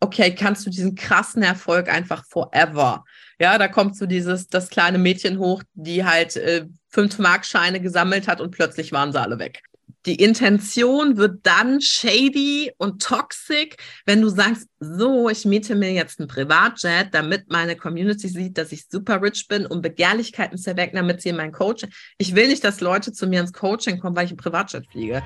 okay, 0.00 0.34
kannst 0.34 0.66
du 0.66 0.70
diesen 0.70 0.94
krassen 0.94 1.42
Erfolg 1.42 1.88
einfach 1.92 2.24
forever. 2.26 3.04
Ja, 3.38 3.58
da 3.58 3.68
kommt 3.68 3.96
so 3.96 4.06
dieses, 4.06 4.48
das 4.48 4.70
kleine 4.70 4.98
Mädchen 4.98 5.38
hoch, 5.38 5.62
die 5.74 6.04
halt 6.04 6.36
äh, 6.36 6.66
fünf 6.88 7.18
Markscheine 7.18 7.80
gesammelt 7.80 8.26
hat 8.26 8.40
und 8.40 8.50
plötzlich 8.50 8.92
waren 8.92 9.12
sie 9.12 9.20
alle 9.20 9.38
weg 9.38 9.62
die 10.06 10.16
Intention 10.16 11.16
wird 11.16 11.40
dann 11.42 11.80
shady 11.80 12.72
und 12.78 13.02
toxic, 13.02 13.76
wenn 14.06 14.22
du 14.22 14.28
sagst, 14.28 14.66
so, 14.78 15.28
ich 15.28 15.44
miete 15.44 15.74
mir 15.74 15.92
jetzt 15.92 16.20
ein 16.20 16.28
Privatjet, 16.28 17.08
damit 17.12 17.50
meine 17.50 17.76
Community 17.76 18.28
sieht, 18.28 18.56
dass 18.56 18.72
ich 18.72 18.86
super 18.88 19.20
rich 19.20 19.46
bin, 19.48 19.66
um 19.66 19.82
Begehrlichkeiten 19.82 20.56
zu 20.56 20.70
erwecken, 20.70 20.96
damit 20.96 21.20
sie 21.20 21.30
in 21.30 21.36
mein 21.36 21.52
Coaching. 21.52 21.90
Ich 22.16 22.34
will 22.34 22.48
nicht, 22.48 22.64
dass 22.64 22.80
Leute 22.80 23.12
zu 23.12 23.26
mir 23.26 23.40
ins 23.40 23.52
Coaching 23.52 24.00
kommen, 24.00 24.16
weil 24.16 24.26
ich 24.26 24.32
ein 24.32 24.38
Privatjet 24.38 24.86
fliege. 24.90 25.22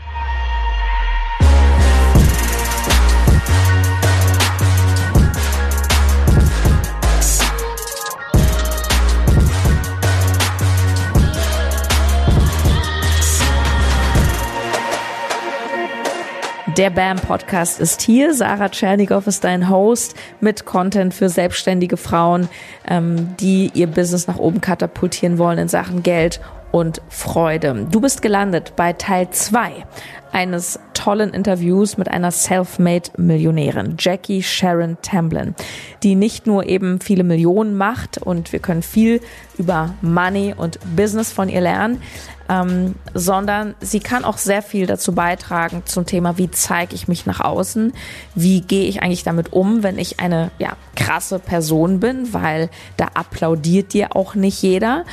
Der 16.76 16.90
BAM 16.90 17.18
Podcast 17.18 17.78
ist 17.78 18.02
hier. 18.02 18.34
Sarah 18.34 18.68
Tschernigow 18.68 19.24
ist 19.28 19.44
dein 19.44 19.70
Host 19.70 20.16
mit 20.40 20.64
Content 20.64 21.14
für 21.14 21.28
selbstständige 21.28 21.96
Frauen, 21.96 22.48
ähm, 22.88 23.36
die 23.38 23.70
ihr 23.74 23.86
Business 23.86 24.26
nach 24.26 24.38
oben 24.38 24.60
katapultieren 24.60 25.38
wollen 25.38 25.58
in 25.58 25.68
Sachen 25.68 26.02
Geld 26.02 26.40
und 26.72 27.00
Freude. 27.08 27.86
Du 27.92 28.00
bist 28.00 28.22
gelandet 28.22 28.72
bei 28.74 28.92
Teil 28.92 29.30
zwei 29.30 29.84
eines 30.32 30.80
tollen 31.04 31.34
Interviews 31.34 31.98
mit 31.98 32.08
einer 32.08 32.30
self-made 32.30 33.10
Millionärin, 33.18 33.96
Jackie 33.98 34.42
Sharon 34.42 34.96
Tamblin, 35.02 35.54
die 36.02 36.14
nicht 36.14 36.46
nur 36.46 36.66
eben 36.66 36.98
viele 36.98 37.24
Millionen 37.24 37.76
macht 37.76 38.16
und 38.16 38.52
wir 38.54 38.58
können 38.58 38.80
viel 38.80 39.20
über 39.58 39.92
Money 40.00 40.54
und 40.56 40.78
Business 40.96 41.30
von 41.30 41.50
ihr 41.50 41.60
lernen, 41.60 42.00
ähm, 42.48 42.94
sondern 43.12 43.74
sie 43.80 44.00
kann 44.00 44.24
auch 44.24 44.38
sehr 44.38 44.62
viel 44.62 44.86
dazu 44.86 45.14
beitragen 45.14 45.82
zum 45.84 46.06
Thema, 46.06 46.38
wie 46.38 46.50
zeige 46.50 46.94
ich 46.94 47.06
mich 47.06 47.26
nach 47.26 47.40
außen, 47.40 47.92
wie 48.34 48.62
gehe 48.62 48.86
ich 48.86 49.02
eigentlich 49.02 49.24
damit 49.24 49.52
um, 49.52 49.82
wenn 49.82 49.98
ich 49.98 50.20
eine 50.20 50.52
ja, 50.58 50.76
krasse 50.96 51.38
Person 51.38 52.00
bin, 52.00 52.32
weil 52.32 52.70
da 52.96 53.08
applaudiert 53.12 53.92
dir 53.92 54.16
auch 54.16 54.34
nicht 54.34 54.62
jeder. 54.62 55.04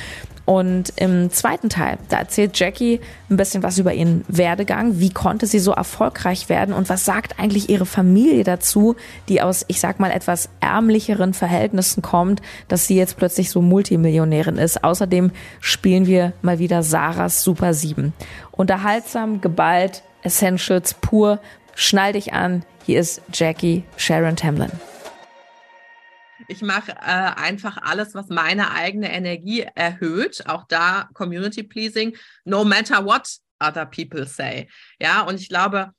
Und 0.52 0.91
im 0.97 1.31
zweiten 1.31 1.69
Teil, 1.69 1.97
da 2.09 2.17
erzählt 2.17 2.59
Jackie 2.59 2.99
ein 3.30 3.38
bisschen 3.38 3.63
was 3.63 3.77
über 3.77 3.94
ihren 3.94 4.25
Werdegang. 4.27 4.99
Wie 4.99 5.09
konnte 5.09 5.47
sie 5.47 5.59
so 5.59 5.71
erfolgreich 5.71 6.49
werden 6.49 6.73
und 6.73 6.89
was 6.89 7.05
sagt 7.05 7.39
eigentlich 7.39 7.69
ihre 7.69 7.85
Familie 7.85 8.44
dazu, 8.44 8.97
die 9.29 9.41
aus, 9.41 9.63
ich 9.69 9.79
sag 9.79 10.02
mal, 10.02 10.11
etwas 10.11 10.49
ärmlicheren 10.59 11.33
Verhältnissen 11.33 12.02
kommt, 12.02 12.41
dass 12.67 12.85
sie 12.85 12.97
jetzt 12.97 13.16
plötzlich 13.16 13.49
so 13.49 13.61
Multimillionärin 13.61 14.57
ist. 14.57 14.83
Außerdem 14.83 15.31
spielen 15.61 16.05
wir 16.05 16.33
mal 16.41 16.59
wieder 16.59 16.83
Sarahs 16.83 17.45
Super 17.45 17.73
7. 17.73 18.11
Unterhaltsam, 18.52 19.39
geballt, 19.39 20.03
Essentials 20.22 20.95
pur. 20.95 21.39
Schnall 21.75 22.11
dich 22.11 22.33
an. 22.33 22.63
Hier 22.85 22.99
ist 22.99 23.22
Jackie 23.31 23.85
Sharon 23.95 24.35
Tamlin. 24.35 24.72
Ich 26.52 26.61
mache 26.61 26.91
äh, 26.91 26.95
einfach 26.95 27.77
alles, 27.77 28.13
was 28.13 28.27
meine 28.27 28.71
eigene 28.71 29.09
Energie 29.09 29.66
erhöht. 29.73 30.44
Auch 30.47 30.66
da 30.67 31.07
Community 31.13 31.63
Pleasing, 31.63 32.17
no 32.44 32.66
matter 32.66 33.05
what 33.05 33.25
other 33.61 33.85
people 33.85 34.27
say. 34.27 34.67
Ja, 34.99 35.22
und 35.22 35.39
ich 35.39 35.47
glaube, 35.47 35.91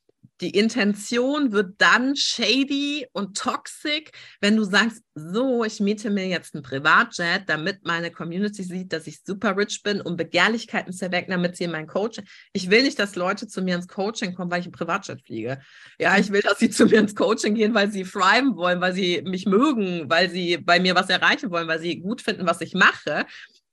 die 0.43 0.51
Intention 0.51 1.53
wird 1.53 1.75
dann 1.79 2.17
shady 2.17 3.07
und 3.12 3.37
toxic, 3.37 4.11
wenn 4.41 4.57
du 4.57 4.65
sagst, 4.65 5.03
so, 5.15 5.65
ich 5.65 5.79
miete 5.79 6.11
mir 6.11 6.27
jetzt 6.27 6.55
ein 6.55 6.62
Privatjet, 6.62 7.43
damit 7.47 7.85
meine 7.85 8.11
Community 8.11 8.65
sieht, 8.65 8.93
dass 8.93 9.07
ich 9.07 9.23
super 9.23 9.57
rich 9.57 9.83
bin, 9.85 10.01
um 10.01 10.17
Begehrlichkeiten 10.17 10.92
zu 10.92 11.05
erwecken, 11.05 11.31
damit 11.31 11.57
sie 11.57 11.64
in 11.64 11.70
mein 11.70 11.86
Coaching. 11.86 12.25
Ich 12.52 12.70
will 12.70 12.83
nicht, 12.83 12.98
dass 12.98 13.14
Leute 13.14 13.47
zu 13.47 13.63
mir 13.63 13.77
ins 13.77 13.86
Coaching 13.86 14.35
kommen, 14.35 14.51
weil 14.51 14.61
ich 14.61 14.67
ein 14.67 14.73
Privatjet 14.73 15.23
fliege. 15.25 15.61
Ja, 16.01 16.19
ich 16.19 16.33
will, 16.33 16.41
dass 16.41 16.58
sie 16.58 16.70
zu 16.70 16.86
mir 16.86 16.98
ins 16.98 17.14
Coaching 17.14 17.55
gehen, 17.55 17.73
weil 17.73 17.92
sie 17.92 18.02
thriven 18.02 18.57
wollen, 18.57 18.81
weil 18.81 18.95
sie 18.95 19.23
mich 19.23 19.47
mögen, 19.47 20.11
weil 20.11 20.29
sie 20.29 20.57
bei 20.57 20.81
mir 20.81 20.97
was 20.97 21.08
erreichen 21.08 21.52
wollen, 21.52 21.69
weil 21.69 21.81
sie 21.81 22.01
gut 22.01 22.20
finden, 22.20 22.47
was 22.47 22.61
ich 22.61 22.75
mache. 22.75 23.27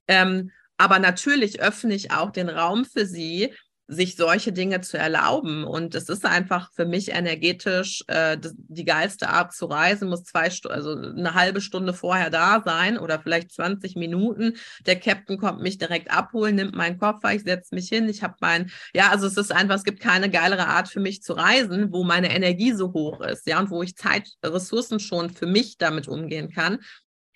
Ähm, 0.06 0.52
aber 0.78 1.00
natürlich 1.00 1.60
öffne 1.60 1.94
ich 1.94 2.12
auch 2.12 2.30
den 2.30 2.48
Raum 2.48 2.84
für 2.84 3.06
sie, 3.06 3.52
sich 3.90 4.14
solche 4.14 4.52
Dinge 4.52 4.80
zu 4.80 4.96
erlauben. 4.96 5.64
Und 5.64 5.94
es 5.96 6.08
ist 6.08 6.24
einfach 6.24 6.72
für 6.72 6.86
mich 6.86 7.10
energetisch 7.10 8.04
äh, 8.06 8.38
die 8.40 8.84
geilste 8.84 9.28
Art 9.28 9.52
zu 9.52 9.66
reisen, 9.66 10.08
muss 10.08 10.22
zwei 10.22 10.48
Stunden, 10.50 10.76
also 10.76 10.94
eine 10.94 11.34
halbe 11.34 11.60
Stunde 11.60 11.92
vorher 11.92 12.30
da 12.30 12.62
sein 12.64 12.98
oder 12.98 13.18
vielleicht 13.18 13.52
20 13.52 13.96
Minuten. 13.96 14.54
Der 14.86 14.98
Captain 14.98 15.38
kommt 15.38 15.60
mich 15.60 15.76
direkt 15.78 16.10
abholen, 16.10 16.54
nimmt 16.54 16.76
meinen 16.76 16.98
Koffer, 16.98 17.34
ich 17.34 17.42
setze 17.42 17.74
mich 17.74 17.88
hin, 17.88 18.08
ich 18.08 18.22
habe 18.22 18.36
mein, 18.40 18.70
ja, 18.94 19.10
also 19.10 19.26
es 19.26 19.36
ist 19.36 19.52
einfach, 19.52 19.74
es 19.74 19.84
gibt 19.84 20.00
keine 20.00 20.30
geilere 20.30 20.68
Art 20.68 20.88
für 20.88 21.00
mich 21.00 21.22
zu 21.22 21.32
reisen, 21.32 21.92
wo 21.92 22.04
meine 22.04 22.32
Energie 22.34 22.72
so 22.72 22.92
hoch 22.92 23.20
ist, 23.20 23.46
ja, 23.48 23.58
und 23.58 23.70
wo 23.70 23.82
ich 23.82 23.96
Zeit, 23.96 24.28
Ressourcen 24.44 25.00
schon 25.00 25.30
für 25.30 25.46
mich 25.46 25.78
damit 25.78 26.06
umgehen 26.06 26.50
kann. 26.50 26.78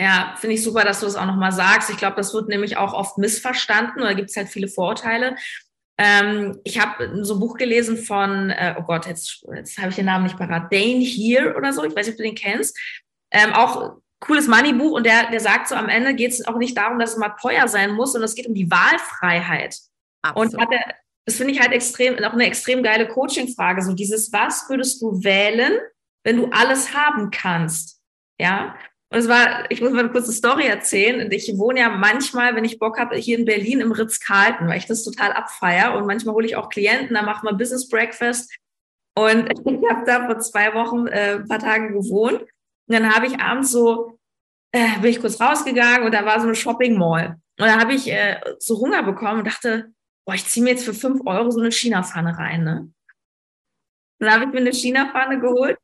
Ja, 0.01 0.35
finde 0.39 0.55
ich 0.55 0.65
super, 0.65 0.85
dass 0.85 1.01
du 1.01 1.07
das 1.07 1.17
auch 1.17 1.27
nochmal 1.27 1.53
sagst. 1.53 1.89
Ich 1.91 1.97
glaube, 1.97 2.17
das 2.17 2.35
wird 2.35 2.49
nämlich 2.49 2.77
auch 2.77 2.93
oft 2.93 3.19
missverstanden 3.19 4.03
oder 4.03 4.15
gibt 4.15 4.31
es 4.31 4.37
halt 4.37 4.49
viele 4.49 4.69
Vorurteile. 4.69 5.37
Ähm, 5.97 6.59
ich 6.65 6.81
habe 6.81 7.25
so 7.25 7.35
ein 7.35 7.41
Buch 7.41 7.57
gelesen 7.57 7.97
von, 7.97 8.51
äh, 8.51 8.75
oh 8.79 8.83
Gott, 8.83 9.07
jetzt, 9.07 9.45
jetzt 9.55 9.79
habe 9.79 9.91
ich 9.91 9.97
den 9.97 10.07
Namen 10.07 10.25
nicht 10.25 10.37
parat, 10.37 10.73
Dane 10.73 11.05
Here 11.05 11.55
oder 11.57 11.73
so, 11.73 11.85
ich 11.85 11.95
weiß 11.95 12.07
nicht, 12.07 12.15
ob 12.15 12.19
du 12.19 12.25
den 12.25 12.35
kennst. 12.35 12.77
Ähm, 13.31 13.53
auch 13.53 13.99
cooles 14.21 14.49
Money-Buch 14.49 14.93
und 14.93 15.07
der, 15.07 15.31
der 15.31 15.41
sagt 15.41 15.69
so, 15.69 15.75
am 15.75 15.89
Ende 15.89 16.15
geht 16.15 16.33
es 16.33 16.47
auch 16.47 16.57
nicht 16.57 16.77
darum, 16.77 16.99
dass 16.99 17.13
es 17.13 17.17
mal 17.17 17.35
teuer 17.41 17.69
sein 17.69 17.93
muss, 17.93 18.13
sondern 18.13 18.27
es 18.27 18.35
geht 18.35 18.47
um 18.47 18.55
die 18.55 18.71
Wahlfreiheit. 18.71 19.79
Absolut. 20.23 20.55
Und 20.55 20.61
hat 20.61 20.73
er, 20.73 20.95
das 21.27 21.37
finde 21.37 21.53
ich 21.53 21.61
halt 21.61 21.73
extrem, 21.73 22.23
auch 22.25 22.33
eine 22.33 22.47
extrem 22.47 22.83
geile 22.83 23.07
Coaching-Frage, 23.07 23.83
so 23.83 23.93
dieses, 23.93 24.33
was 24.33 24.69
würdest 24.69 25.01
du 25.01 25.23
wählen, 25.23 25.79
wenn 26.25 26.37
du 26.37 26.49
alles 26.51 26.95
haben 26.95 27.31
kannst? 27.31 28.01
Ja, 28.41 28.75
und 29.11 29.19
es 29.19 29.29
war, 29.29 29.71
ich 29.71 29.81
muss 29.81 29.93
mal 29.93 30.01
eine 30.01 30.11
kurze 30.11 30.33
Story 30.33 30.67
erzählen. 30.67 31.31
Ich 31.31 31.57
wohne 31.57 31.81
ja 31.81 31.89
manchmal, 31.89 32.57
wenn 32.57 32.65
ich 32.65 32.79
Bock 32.79 32.99
habe, 32.99 33.17
hier 33.17 33.39
in 33.39 33.45
Berlin 33.45 33.81
im 33.81 33.93
Ritz-Carlton, 33.93 34.67
weil 34.67 34.79
ich 34.79 34.87
das 34.87 35.05
total 35.05 35.33
abfeier. 35.33 35.95
Und 35.95 36.07
manchmal 36.07 36.35
hole 36.35 36.47
ich 36.47 36.57
auch 36.57 36.69
Klienten, 36.69 37.15
da 37.15 37.23
machen 37.23 37.47
wir 37.47 37.55
Business 37.55 37.89
Breakfast. 37.89 38.53
Und 39.17 39.51
ich 39.67 39.91
habe 39.91 40.05
da 40.05 40.27
vor 40.27 40.39
zwei 40.41 40.75
Wochen 40.75 41.07
äh, 41.07 41.37
ein 41.37 41.49
paar 41.49 41.61
Tage 41.61 41.93
gewohnt. 41.93 42.41
Und 42.41 42.49
dann 42.89 43.15
habe 43.15 43.27
ich 43.27 43.39
abends 43.39 43.71
so, 43.71 44.19
äh, 44.73 44.99
bin 45.01 45.11
ich 45.11 45.21
kurz 45.21 45.41
rausgegangen 45.41 46.05
und 46.05 46.13
da 46.13 46.25
war 46.25 46.41
so 46.41 46.47
eine 46.47 46.57
Shopping 46.57 46.99
Mall. 46.99 47.37
Und 47.61 47.67
da 47.67 47.79
habe 47.79 47.95
ich 47.95 48.11
äh, 48.11 48.41
so 48.59 48.81
Hunger 48.81 49.05
bekommen 49.05 49.39
und 49.39 49.47
dachte, 49.47 49.93
boah, 50.27 50.35
ich 50.35 50.45
ziehe 50.47 50.65
mir 50.65 50.71
jetzt 50.71 50.85
für 50.85 50.95
fünf 50.95 51.21
Euro 51.25 51.51
so 51.51 51.61
eine 51.61 51.71
China-Pfanne 51.71 52.37
rein. 52.37 52.65
Ne? 52.65 52.93
Dann 54.19 54.33
habe 54.33 54.45
ich 54.47 54.51
mir 54.51 54.59
eine 54.59 54.73
China-Pfanne 54.73 55.39
geholt 55.39 55.79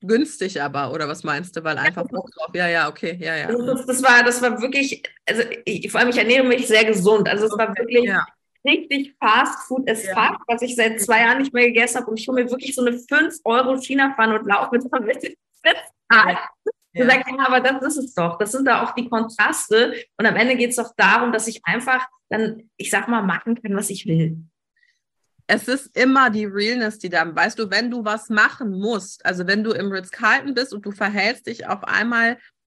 günstig 0.00 0.60
aber, 0.62 0.92
oder 0.92 1.08
was 1.08 1.24
meinst 1.24 1.56
du? 1.56 1.64
Weil 1.64 1.78
einfach 1.78 2.06
Bock 2.08 2.30
drauf. 2.32 2.50
Ja, 2.54 2.68
ja, 2.68 2.88
okay, 2.88 3.18
ja, 3.20 3.36
ja. 3.36 3.46
Das, 3.52 3.86
das, 3.86 4.02
war, 4.02 4.22
das 4.24 4.42
war 4.42 4.60
wirklich, 4.60 5.02
also 5.28 5.42
ich, 5.64 5.90
vor 5.90 6.00
allem 6.00 6.10
ich 6.10 6.18
ernähre 6.18 6.44
mich 6.44 6.66
sehr 6.66 6.84
gesund. 6.84 7.28
Also 7.28 7.46
es 7.46 7.58
war 7.58 7.76
wirklich 7.76 8.04
ja. 8.04 8.24
richtig 8.64 9.14
Fast 9.22 9.66
Food 9.66 9.88
as 9.90 10.04
ja. 10.04 10.14
fuck, 10.14 10.42
was 10.46 10.62
ich 10.62 10.76
seit 10.76 11.00
zwei 11.00 11.20
Jahren 11.20 11.38
nicht 11.38 11.52
mehr 11.52 11.66
gegessen 11.66 12.00
habe. 12.00 12.10
Und 12.10 12.20
ich 12.20 12.28
hole 12.28 12.42
mir 12.42 12.50
wirklich 12.50 12.74
so 12.74 12.84
eine 12.84 12.98
5 12.98 13.36
Euro 13.44 13.80
China-Pfanne 13.80 14.38
und 14.38 14.46
laufe 14.46 14.76
mit 14.76 14.84
damit. 14.90 15.36
Ja. 16.12 16.48
Sagst, 17.06 17.30
ja, 17.30 17.46
aber 17.46 17.60
das 17.60 17.96
ist 17.96 18.04
es 18.04 18.14
doch. 18.14 18.38
Das 18.38 18.52
sind 18.52 18.66
da 18.66 18.82
auch 18.82 18.94
die 18.94 19.08
Kontraste. 19.08 19.94
Und 20.16 20.26
am 20.26 20.36
Ende 20.36 20.56
geht 20.56 20.70
es 20.70 20.76
doch 20.76 20.94
darum, 20.96 21.30
dass 21.30 21.46
ich 21.46 21.60
einfach 21.64 22.06
dann, 22.30 22.70
ich 22.76 22.90
sag 22.90 23.08
mal, 23.08 23.22
machen 23.22 23.60
kann, 23.60 23.76
was 23.76 23.90
ich 23.90 24.06
will 24.06 24.38
es 25.46 25.68
ist 25.68 25.96
immer 25.96 26.30
die 26.30 26.44
Realness, 26.44 26.98
die 26.98 27.08
da, 27.08 27.34
weißt 27.34 27.58
du, 27.58 27.70
wenn 27.70 27.90
du 27.90 28.04
was 28.04 28.28
machen 28.28 28.70
musst, 28.70 29.24
also 29.24 29.46
wenn 29.46 29.62
du 29.62 29.72
im 29.72 29.92
Ritz-Carlton 29.92 30.54
bist 30.54 30.74
und 30.74 30.84
du 30.84 30.90
verhältst 30.90 31.46
dich 31.46 31.66
auf 31.66 31.84
einmal 31.84 32.38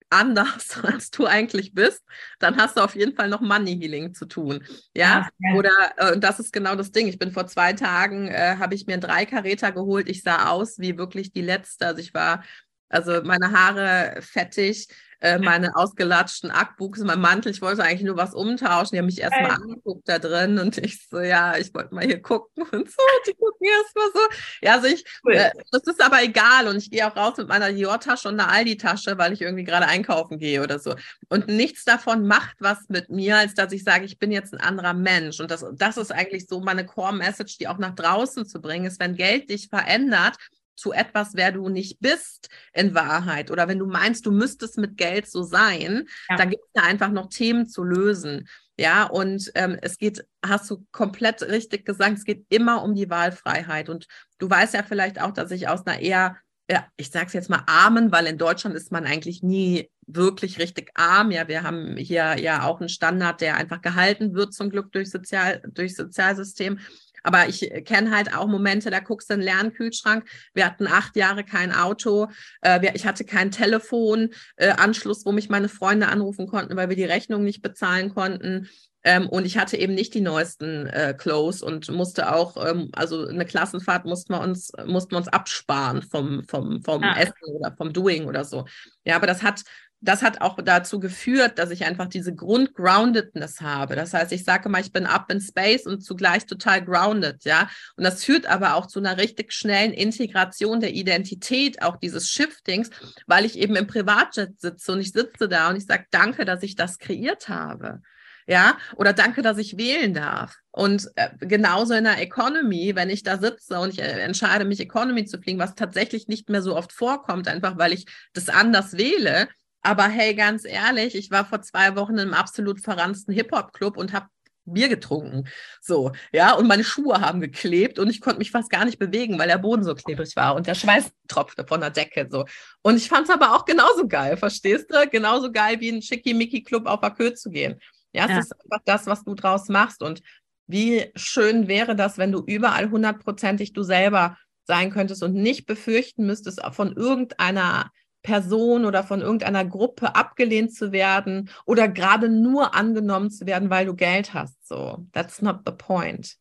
anders, 0.10 0.78
als 0.84 1.12
du 1.12 1.26
eigentlich 1.26 1.74
bist, 1.74 2.04
dann 2.40 2.58
hast 2.58 2.78
du 2.78 2.82
auf 2.82 2.96
jeden 2.96 3.16
Fall 3.16 3.30
noch 3.30 3.42
Money 3.42 3.78
Healing 3.80 4.14
zu 4.14 4.26
tun. 4.26 4.64
Ja, 4.94 5.30
ja. 5.40 5.56
oder 5.56 5.72
äh, 5.98 6.20
das 6.20 6.40
ist 6.40 6.54
genau 6.54 6.76
das 6.76 6.92
Ding. 6.92 7.08
Ich 7.08 7.20
bin 7.20 7.32
vor 7.32 7.48
zwei 7.48 7.74
Tagen, 7.74 8.28
äh, 8.28 8.56
habe 8.58 8.76
ich 8.76 8.86
mir 8.86 8.94
einen 8.94 9.02
Dreikaräter 9.02 9.72
geholt. 9.72 10.10
Ich 10.10 10.24
sah 10.24 10.50
aus 10.50 10.80
wie 10.80 10.98
wirklich 10.98 11.32
die 11.32 11.42
letzte. 11.42 11.88
Also 11.88 12.02
ich 12.02 12.14
war, 12.14 12.44
also 12.90 13.22
meine 13.24 13.52
Haare 13.52 14.22
fettig, 14.22 14.88
äh, 15.20 15.40
meine 15.40 15.76
ausgelatschten 15.76 16.52
Ackbuchs, 16.52 17.00
mein 17.00 17.20
Mantel. 17.20 17.52
Ich 17.52 17.62
wollte 17.62 17.84
eigentlich 17.84 18.04
nur 18.04 18.18
was 18.18 18.36
umtauschen. 18.36 18.90
Die 18.94 19.00
haben 19.00 19.08
mich 19.08 19.20
erstmal 19.20 19.52
angeguckt 19.52 20.08
da 20.08 20.20
drin 20.20 20.60
und 20.60 20.78
ich 20.78 21.08
so, 21.10 21.20
ja, 21.20 21.58
ich 21.58 21.74
wollte 21.74 21.96
mal 21.96 22.06
hier 22.06 22.22
gucken 22.22 22.64
und 22.72 22.90
so. 22.90 23.02
Die 23.26 23.34
gucken 23.34 23.68
erstmal 23.68 24.08
so. 24.14 24.20
Ja, 24.62 24.74
also 24.76 24.88
ich, 24.88 25.04
äh, 25.30 25.50
das 25.72 25.84
ist 25.84 26.04
aber 26.04 26.22
egal 26.22 26.68
und 26.68 26.78
ich 26.78 26.92
gehe 26.92 27.08
auch 27.08 27.16
raus 27.16 27.38
mit 27.38 27.48
meiner 27.48 27.72
Dior-Tasche 27.72 28.28
und 28.28 28.40
einer 28.40 28.52
Aldi-Tasche, 28.52 29.18
weil 29.18 29.34
ich 29.34 29.42
irgendwie 29.42 29.64
gerade 29.64 29.88
einkaufen 29.88 30.38
gehe 30.38 30.62
oder 30.62 30.78
so. 30.78 30.96
Und 31.30 31.48
nichts 31.48 31.84
davon 31.84 32.28
macht 32.28 32.58
was 32.60 32.88
mit 32.90 33.10
mir, 33.10 33.38
als 33.38 33.56
dass 33.56 33.72
ich 33.72 33.84
sage, 33.84 34.06
ich 34.06 34.20
bin 34.20 34.32
jetzt 34.32 34.54
ein 34.54 34.62
anderer 34.62 34.94
Mensch. 34.94 35.40
Und 35.40 35.50
das, 35.50 35.66
das 35.74 35.98
ist 35.98 36.12
eigentlich 36.12 36.46
so 36.48 36.60
meine 36.60 36.86
Core-Message, 36.86 37.58
die 37.58 37.68
auch 37.68 37.80
nach 37.80 37.96
draußen 37.96 38.46
zu 38.46 38.62
bringen 38.62 38.86
ist, 38.86 39.00
wenn 39.00 39.16
Geld 39.16 39.50
dich 39.50 39.70
verändert, 39.70 40.38
zu 40.78 40.94
etwas, 40.94 41.32
wer 41.34 41.52
du 41.52 41.68
nicht 41.68 42.00
bist 42.00 42.50
in 42.72 42.96
Wahrheit 42.96 43.52
oder 43.52 43.68
wenn 43.68 43.80
du 43.80 43.88
meinst, 43.88 44.26
du 44.26 44.32
müsstest 44.32 44.78
mit 44.78 44.96
Geld 44.96 45.30
so 45.30 45.44
sein, 45.44 46.08
ja. 46.30 46.38
dann 46.38 46.50
gibt 46.50 46.64
es 46.64 46.72
da 46.74 46.84
einfach 46.84 47.12
noch 47.12 47.28
Themen 47.28 47.68
zu 47.68 47.84
lösen. 47.84 48.48
Ja, 48.80 49.06
und 49.06 49.52
ähm, 49.56 49.78
es 49.82 49.98
geht, 49.98 50.24
hast 50.46 50.70
du 50.70 50.86
komplett 50.92 51.42
richtig 51.42 51.84
gesagt, 51.84 52.20
es 52.20 52.26
geht 52.26 52.46
immer 52.50 52.84
um 52.84 52.94
die 52.94 53.10
Wahlfreiheit. 53.10 53.90
Und 53.90 54.06
du 54.38 54.48
weißt 54.48 54.76
ja 54.76 54.84
vielleicht 54.84 55.20
auch, 55.20 55.32
dass 55.32 55.50
ich 55.50 55.68
aus 55.68 55.86
einer 55.88 56.00
eher 56.00 56.38
ja, 56.70 56.86
ich 56.98 57.12
sage 57.12 57.28
es 57.28 57.34
jetzt 57.34 57.50
mal 57.50 57.64
armen, 57.66 58.12
weil 58.12 58.28
in 58.28 58.38
Deutschland 58.38 58.76
ist 58.76 58.92
man 58.92 59.06
eigentlich 59.06 59.42
nie 59.42 59.90
wirklich 60.06 60.60
richtig 60.60 60.92
arm. 60.96 61.32
Ja, 61.32 61.48
wir 61.48 61.64
haben 61.64 61.96
hier 61.96 62.38
ja 62.40 62.64
auch 62.64 62.80
einen 62.80 62.90
Standard, 62.90 63.40
der 63.40 63.56
einfach 63.56 63.82
gehalten 63.82 64.34
wird, 64.34 64.54
zum 64.54 64.70
Glück 64.70 64.92
durch 64.92 65.10
Sozial, 65.10 65.62
durch 65.66 65.96
Sozialsystem. 65.96 66.80
Aber 67.28 67.50
ich 67.50 67.70
kenne 67.84 68.16
halt 68.16 68.34
auch 68.34 68.48
Momente, 68.48 68.90
da 68.90 69.02
guckst 69.02 69.30
du 69.30 69.34
in 69.34 69.42
den 69.42 69.48
Lernkühlschrank. 69.48 70.24
Wir 70.54 70.66
hatten 70.66 70.88
acht 70.88 71.18
Jahre 71.18 71.44
kein 71.44 71.74
Auto. 71.74 72.28
Äh, 72.62 72.96
ich 72.96 73.06
hatte 73.06 73.26
keinen 73.26 73.52
Telefonanschluss, 73.52 75.22
äh, 75.22 75.26
wo 75.26 75.34
mich 75.34 75.50
meine 75.50 75.68
Freunde 75.68 76.08
anrufen 76.08 76.48
konnten, 76.48 76.78
weil 76.78 76.88
wir 76.88 76.96
die 76.96 77.04
Rechnung 77.04 77.44
nicht 77.44 77.62
bezahlen 77.62 78.14
konnten. 78.16 78.70
Ähm, 79.04 79.28
und 79.28 79.46
ich 79.46 79.58
hatte 79.58 79.76
eben 79.76 79.94
nicht 79.94 80.14
die 80.14 80.22
neuesten 80.22 80.88
äh, 80.88 81.14
Clothes 81.18 81.62
und 81.62 81.92
musste 81.92 82.34
auch, 82.34 82.56
ähm, 82.66 82.92
also 82.94 83.28
eine 83.28 83.46
Klassenfahrt 83.46 84.06
mussten 84.06 84.32
wir 84.32 84.40
uns, 84.40 84.72
mussten 84.86 85.12
wir 85.12 85.18
uns 85.18 85.28
absparen 85.28 86.04
vom, 86.04 86.46
vom, 86.48 86.82
vom 86.82 87.04
ah. 87.04 87.20
Essen 87.20 87.56
oder 87.60 87.76
vom 87.76 87.92
Doing 87.92 88.24
oder 88.24 88.46
so. 88.46 88.64
Ja, 89.04 89.18
aber 89.18 89.28
das 89.28 89.44
hat, 89.44 89.64
das 90.00 90.22
hat 90.22 90.42
auch 90.42 90.58
dazu 90.64 91.00
geführt, 91.00 91.58
dass 91.58 91.72
ich 91.72 91.86
einfach 91.86 92.08
diese 92.08 92.34
Grundgroundedness 92.34 93.62
habe. 93.62 93.96
Das 93.96 94.14
heißt, 94.14 94.32
ich 94.32 94.44
sage 94.44 94.70
mal, 94.70 94.82
ich 94.82 94.92
bin 94.92 95.06
up 95.06 95.32
in 95.32 95.42
space 95.42 95.86
und 95.88 96.02
zugleich 96.02 96.46
total 96.46 96.84
grounded, 96.84 97.44
ja. 97.46 97.70
Und 97.96 98.04
das 98.04 98.24
führt 98.24 98.46
aber 98.46 98.76
auch 98.76 98.86
zu 98.86 99.00
einer 99.00 99.18
richtig 99.18 99.54
schnellen 99.54 99.94
Integration 99.94 100.80
der 100.80 100.94
Identität, 100.94 101.82
auch 101.82 101.98
dieses 101.98 102.30
Shiftings, 102.30 102.90
weil 103.26 103.46
ich 103.46 103.58
eben 103.58 103.76
im 103.76 103.88
Privatjet 103.88 104.60
sitze 104.60 104.92
und 104.92 105.02
ich 105.02 105.12
sitze 105.12 105.48
da 105.48 105.70
und 105.70 105.78
ich 105.78 105.86
sage, 105.86 106.06
danke, 106.12 106.46
dass 106.46 106.64
ich 106.64 106.76
das 106.76 107.00
kreiert 107.00 107.50
habe 107.50 108.02
ja, 108.48 108.78
oder 108.96 109.12
danke, 109.12 109.42
dass 109.42 109.58
ich 109.58 109.78
wählen 109.78 110.14
darf. 110.14 110.56
Und 110.72 111.10
äh, 111.16 111.30
genauso 111.40 111.94
in 111.94 112.06
der 112.06 112.22
Economy, 112.22 112.96
wenn 112.96 113.10
ich 113.10 113.24
da 113.24 113.38
sitze 113.38 113.78
und 113.80 113.90
ich 113.90 114.00
äh, 114.00 114.22
entscheide, 114.22 114.64
mich 114.64 114.80
Economy 114.80 115.26
zu 115.26 115.38
fliegen, 115.38 115.60
was 115.60 115.76
tatsächlich 115.76 116.30
nicht 116.30 116.50
mehr 116.50 116.62
so 116.62 116.76
oft 116.76 116.94
vorkommt, 116.94 117.50
einfach 117.50 117.78
weil 117.78 117.92
ich 117.92 118.06
das 118.34 118.48
anders 118.48 118.98
wähle. 118.98 119.50
Aber 119.82 120.08
hey, 120.08 120.34
ganz 120.36 120.66
ehrlich, 120.66 121.16
ich 121.16 121.32
war 121.32 121.46
vor 121.46 121.62
zwei 121.62 121.96
Wochen 121.96 122.18
im 122.18 122.34
absolut 122.34 122.82
verransten 122.82 123.34
Hip-Hop-Club 123.34 123.98
und 123.98 124.14
habe 124.14 124.28
Bier 124.68 124.90
getrunken. 124.90 125.48
So, 125.82 126.12
ja, 126.32 126.54
und 126.54 126.68
meine 126.68 126.84
Schuhe 126.84 127.22
haben 127.22 127.42
geklebt 127.42 128.00
und 128.00 128.10
ich 128.10 128.22
konnte 128.22 128.40
mich 128.40 128.52
fast 128.52 128.70
gar 128.70 128.86
nicht 128.86 129.00
bewegen, 129.00 129.40
weil 129.40 129.48
der 129.48 129.58
Boden 129.58 129.84
so 129.84 129.96
klebrig 129.96 130.36
war 130.36 130.56
und 130.56 130.68
der 130.68 130.76
Schweiß 130.76 131.10
tropfte 131.28 131.66
von 131.66 131.80
der 131.80 131.90
Decke. 131.90 132.28
So. 132.30 132.46
Und 132.82 132.98
ich 132.98 133.08
fand 133.08 133.28
es 133.28 133.34
aber 133.34 133.56
auch 133.56 133.66
genauso 133.66 134.08
geil, 134.08 134.38
verstehst 134.38 134.88
du? 134.92 135.08
Genauso 135.10 135.52
geil 135.52 135.80
wie 135.80 135.90
in 135.90 136.02
Schickimicki-Club 136.02 136.86
auf 136.86 137.00
der 137.00 137.12
Kö 137.12 137.34
zu 137.34 137.50
gehen. 137.50 137.80
Ja, 138.14 138.26
es 138.26 138.32
ja. 138.32 138.40
ist 138.40 138.54
einfach 138.64 138.82
das, 138.86 139.08
was 139.08 139.24
du 139.24 139.36
draus 139.36 139.70
machst. 139.70 140.04
Und 140.04 140.22
wie 140.68 141.12
schön 141.16 141.68
wäre 141.68 141.96
das, 141.96 142.18
wenn 142.18 142.32
du 142.32 142.44
überall 142.46 142.90
hundertprozentig 142.90 143.74
du 143.74 143.84
selber 143.84 144.38
sein 144.66 144.92
könntest 144.92 145.24
und 145.24 145.34
nicht 145.34 145.66
befürchten 145.66 146.26
müsstest, 146.26 146.62
von 146.72 146.94
irgendeiner 146.94 147.90
Person 148.28 148.84
oder 148.84 149.06
von 149.06 149.22
irgendeiner 149.22 149.64
Gruppe 149.64 150.14
abgelehnt 150.14 150.74
zu 150.74 150.92
werden 150.92 151.50
oder 151.66 151.88
gerade 151.88 152.28
nur 152.28 152.76
angenommen 152.76 153.32
zu 153.32 153.46
werden, 153.46 153.70
weil 153.70 153.86
du 153.86 153.96
Geld 153.96 154.34
hast. 154.34 154.68
So, 154.68 155.06
that's 155.14 155.42
not 155.42 155.60
the 155.66 155.72
point. 155.72 156.36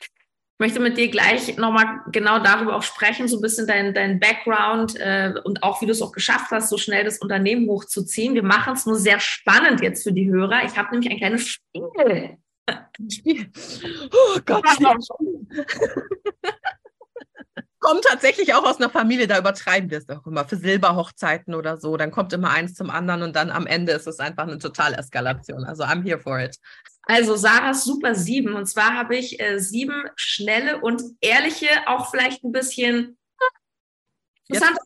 Ich 0.00 0.58
möchte 0.58 0.80
mit 0.80 0.96
dir 0.96 1.10
gleich 1.10 1.58
nochmal 1.58 2.00
genau 2.12 2.38
darüber 2.38 2.76
auch 2.76 2.82
sprechen, 2.82 3.28
so 3.28 3.36
ein 3.36 3.42
bisschen 3.42 3.66
dein, 3.66 3.92
dein 3.92 4.18
Background 4.18 4.98
äh, 4.98 5.34
und 5.44 5.62
auch, 5.62 5.82
wie 5.82 5.86
du 5.86 5.92
es 5.92 6.00
auch 6.00 6.12
geschafft 6.12 6.50
hast, 6.50 6.70
so 6.70 6.78
schnell 6.78 7.04
das 7.04 7.18
Unternehmen 7.18 7.68
hochzuziehen. 7.68 8.34
Wir 8.34 8.42
machen 8.42 8.72
es 8.72 8.86
nur 8.86 8.96
sehr 8.96 9.20
spannend 9.20 9.82
jetzt 9.82 10.02
für 10.02 10.14
die 10.14 10.30
Hörer. 10.30 10.64
Ich 10.64 10.78
habe 10.78 10.92
nämlich 10.92 11.10
ein 11.10 11.18
kleines 11.18 11.46
Spiel. 11.46 12.38
Spiel. 13.12 13.50
Oh 14.12 14.40
Gott. 14.46 14.64
kommt 17.78 18.02
tatsächlich 18.04 18.54
auch 18.54 18.64
aus 18.64 18.78
einer 18.78 18.90
Familie, 18.90 19.26
da 19.26 19.38
übertreiben 19.38 19.90
wir 19.90 19.98
es 19.98 20.08
auch 20.08 20.26
immer 20.26 20.46
für 20.46 20.56
Silberhochzeiten 20.56 21.54
oder 21.54 21.76
so. 21.76 21.96
Dann 21.96 22.10
kommt 22.10 22.32
immer 22.32 22.50
eins 22.50 22.74
zum 22.74 22.90
anderen 22.90 23.22
und 23.22 23.36
dann 23.36 23.50
am 23.50 23.66
Ende 23.66 23.92
ist 23.92 24.06
es 24.06 24.18
einfach 24.18 24.44
eine 24.44 24.58
Totale-Eskalation. 24.58 25.64
Also 25.64 25.84
I'm 25.84 26.02
here 26.02 26.18
for 26.18 26.38
it. 26.40 26.56
Also 27.02 27.36
Sarahs 27.36 27.84
Super 27.84 28.14
sieben. 28.14 28.54
Und 28.54 28.66
zwar 28.66 28.94
habe 28.94 29.16
ich 29.16 29.40
äh, 29.40 29.58
sieben 29.58 30.04
schnelle 30.16 30.80
und 30.80 31.02
ehrliche, 31.20 31.68
auch 31.86 32.10
vielleicht 32.10 32.42
ein 32.44 32.52
bisschen 32.52 33.16
interessante 34.48 34.80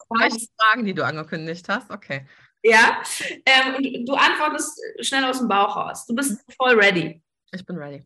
Fragen, 0.58 0.84
die 0.84 0.94
du 0.94 1.04
angekündigt 1.04 1.68
hast. 1.68 1.90
Okay. 1.90 2.26
Ja, 2.62 3.02
ähm, 3.46 3.76
und 3.76 4.08
du 4.08 4.14
antwortest 4.14 4.78
schnell 5.00 5.24
aus 5.24 5.38
dem 5.38 5.48
Bauch 5.48 5.76
raus. 5.76 6.04
Du 6.06 6.14
bist 6.14 6.44
voll 6.56 6.78
ready. 6.78 7.22
Ich 7.52 7.64
bin 7.64 7.76
ready. 7.76 8.04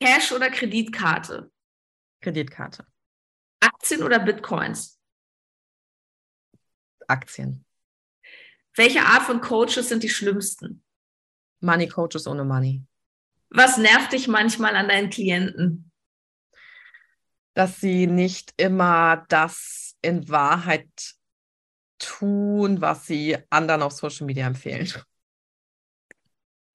Cash 0.00 0.32
oder 0.32 0.48
Kreditkarte? 0.48 1.50
Kreditkarte. 2.22 2.86
Aktien 3.80 4.02
oder 4.02 4.18
Bitcoins? 4.18 5.00
Aktien. 7.08 7.64
Welche 8.74 9.00
Art 9.00 9.22
von 9.22 9.40
Coaches 9.40 9.88
sind 9.88 10.02
die 10.02 10.10
schlimmsten? 10.10 10.84
Money 11.60 11.88
Coaches 11.88 12.26
ohne 12.26 12.44
Money. 12.44 12.84
Was 13.48 13.78
nervt 13.78 14.12
dich 14.12 14.28
manchmal 14.28 14.76
an 14.76 14.88
deinen 14.88 15.08
Klienten? 15.08 15.90
Dass 17.54 17.80
sie 17.80 18.06
nicht 18.06 18.52
immer 18.58 19.24
das 19.28 19.96
in 20.02 20.28
Wahrheit 20.28 21.14
tun, 21.98 22.82
was 22.82 23.06
sie 23.06 23.38
anderen 23.48 23.82
auf 23.82 23.92
Social 23.92 24.26
Media 24.26 24.46
empfehlen. 24.46 24.92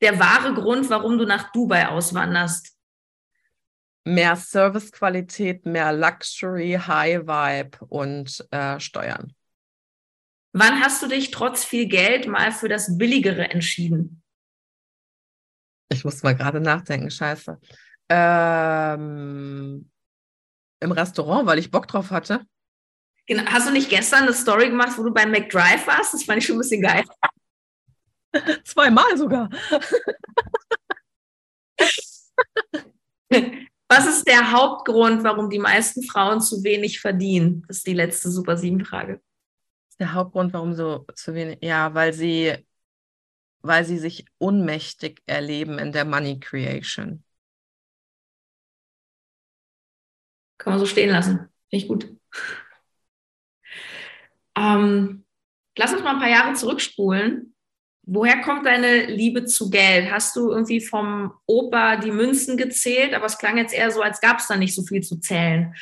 Der 0.02 0.20
wahre 0.20 0.56
Grund, 0.56 0.90
warum 0.90 1.20
du 1.20 1.26
nach 1.26 1.52
Dubai 1.52 1.88
auswanderst? 1.88 2.75
Mehr 4.08 4.36
Servicequalität, 4.36 5.66
mehr 5.66 5.92
Luxury, 5.92 6.80
High 6.80 7.22
Vibe 7.22 7.86
und 7.88 8.46
äh, 8.52 8.80
Steuern. 8.80 9.34
Wann 10.54 10.80
hast 10.80 11.02
du 11.02 11.08
dich 11.08 11.32
trotz 11.32 11.66
viel 11.66 11.88
Geld 11.88 12.28
mal 12.28 12.52
für 12.52 12.70
das 12.70 12.98
Billigere 12.98 13.50
entschieden? 13.50 14.22
Ich 15.90 16.06
muss 16.06 16.24
mal 16.24 16.36
gerade 16.36 16.62
nachdenken, 16.62 17.10
scheiße. 17.10 17.60
Ähm, 18.10 19.90
Im 20.80 20.92
Restaurant, 20.92 21.48
weil 21.48 21.60
ich 21.60 21.72
Bock 21.72 21.88
drauf 21.88 22.12
hatte. 22.12 22.46
Genau. 23.26 23.44
Hast 23.46 23.68
du 23.68 23.72
nicht 23.72 23.90
gestern 23.90 24.24
eine 24.24 24.34
Story 24.34 24.70
gemacht, 24.70 24.98
wo 24.98 25.04
du 25.04 25.12
beim 25.12 25.32
McDrive 25.32 25.88
warst? 25.88 26.14
Das 26.14 26.24
fand 26.24 26.38
ich 26.38 26.46
schon 26.46 26.58
ein 26.58 26.60
bisschen 26.60 26.82
geil. 26.82 27.04
Zweimal 28.64 29.18
sogar. 29.18 29.50
Was 33.88 34.08
ist 34.08 34.28
der 34.28 34.52
Hauptgrund, 34.52 35.24
warum 35.24 35.50
die 35.50 35.60
meisten 35.60 36.04
Frauen 36.04 36.42
zu 36.42 36.64
wenig 36.64 37.00
verdienen? 37.00 37.64
Das 37.68 37.78
ist 37.78 37.88
die 37.88 37.94
letzte 37.94 38.30
Super 38.32 38.58
7 38.58 38.84
Frage. 38.84 39.22
Der 40.00 40.14
Hauptgrund, 40.14 40.54
warum 40.54 40.74
so 40.74 41.06
zu 41.14 41.34
wenig? 41.34 41.60
Ja, 41.62 41.94
weil 41.94 42.12
sie 42.14 42.66
weil 43.66 43.84
sie 43.84 43.98
sich 43.98 44.26
unmächtig 44.38 45.24
erleben 45.26 45.80
in 45.80 45.92
der 45.92 46.06
Money 46.06 46.40
Creation. 46.40 47.24
Kann 50.58 50.74
man 50.74 50.80
so 50.80 50.86
stehen 50.86 51.10
lassen. 51.10 51.50
Finde 51.70 51.84
ich 51.84 51.88
gut. 51.88 52.16
Ähm, 54.56 55.26
lass 55.78 55.94
uns 55.94 56.04
mal 56.04 56.14
ein 56.14 56.20
paar 56.20 56.30
Jahre 56.30 56.54
zurückspulen. 56.54 57.55
Woher 58.08 58.42
kommt 58.42 58.66
deine 58.66 59.06
Liebe 59.06 59.46
zu 59.46 59.70
Geld? 59.70 60.12
Hast 60.12 60.36
du 60.36 60.52
irgendwie 60.52 60.80
vom 60.80 61.34
Opa 61.48 61.98
die 61.98 62.12
Münzen 62.12 62.56
gezählt, 62.56 63.16
aber 63.16 63.26
es 63.26 63.38
klang 63.38 63.58
jetzt 63.58 63.74
eher 63.74 63.92
so, 63.92 64.02
als 64.02 64.22
gab 64.22 64.40
es 64.40 64.48
da 64.48 64.56
nicht 64.56 64.76
so 64.76 64.84
viel 64.84 65.02
zu 65.02 65.20
zählen. 65.20 65.76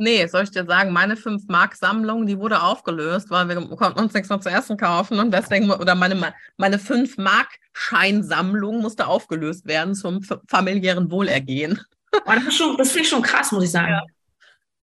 Nee, 0.00 0.28
soll 0.28 0.44
ich 0.44 0.52
dir 0.52 0.64
sagen, 0.64 0.92
meine 0.92 1.16
5-Mark-Sammlung, 1.16 2.24
die 2.24 2.38
wurde 2.38 2.62
aufgelöst, 2.62 3.30
weil 3.30 3.48
wir 3.48 3.56
konnten 3.76 3.98
uns 3.98 4.14
nichts 4.14 4.28
mehr 4.28 4.40
zu 4.40 4.48
essen 4.48 4.76
kaufen 4.76 5.18
und 5.18 5.34
deswegen, 5.34 5.68
oder 5.70 5.96
meine, 5.96 6.32
meine 6.56 6.78
5-Mark-Scheinsammlung 6.78 8.80
musste 8.80 9.08
aufgelöst 9.08 9.66
werden 9.66 9.96
zum 9.96 10.22
familiären 10.46 11.10
Wohlergehen. 11.10 11.80
das, 12.24 12.62
das 12.78 12.92
finde 12.92 13.02
ich 13.02 13.08
schon 13.08 13.22
krass, 13.22 13.50
muss 13.50 13.64
ich 13.64 13.72
sagen. 13.72 13.90
Ja. 13.90 14.04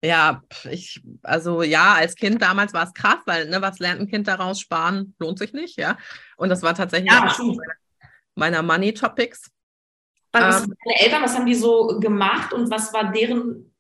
Ja, 0.03 0.43
ich, 0.71 1.03
also 1.23 1.63
ja, 1.63 1.95
als 1.95 2.15
Kind 2.15 2.41
damals 2.41 2.73
war 2.73 2.85
es 2.85 2.95
krass, 2.95 3.19
weil, 3.27 3.49
ne, 3.51 3.61
was 3.61 3.79
lernt 3.81 4.01
ein 4.01 4.09
Kind 4.09 4.29
daraus? 4.29 4.61
Sparen 4.61 5.15
lohnt 5.19 5.39
sich 5.39 5.53
nicht, 5.53 5.77
ja. 5.79 5.99
Und 6.37 6.49
das 6.49 6.63
war 6.63 6.75
tatsächlich 6.75 7.13
ja, 7.13 7.35
meiner 8.35 8.63
Money 8.63 8.95
Topics. 8.95 9.51
Was, 10.33 10.63
ähm, 10.63 10.75
deine 10.85 11.01
Eltern, 11.01 11.23
was 11.23 11.35
haben 11.35 11.47
die 11.47 11.55
so 11.55 11.99
gemacht 12.01 12.53
und 12.55 12.71
was 12.71 12.95
war 12.95 13.13
deren 13.13 13.71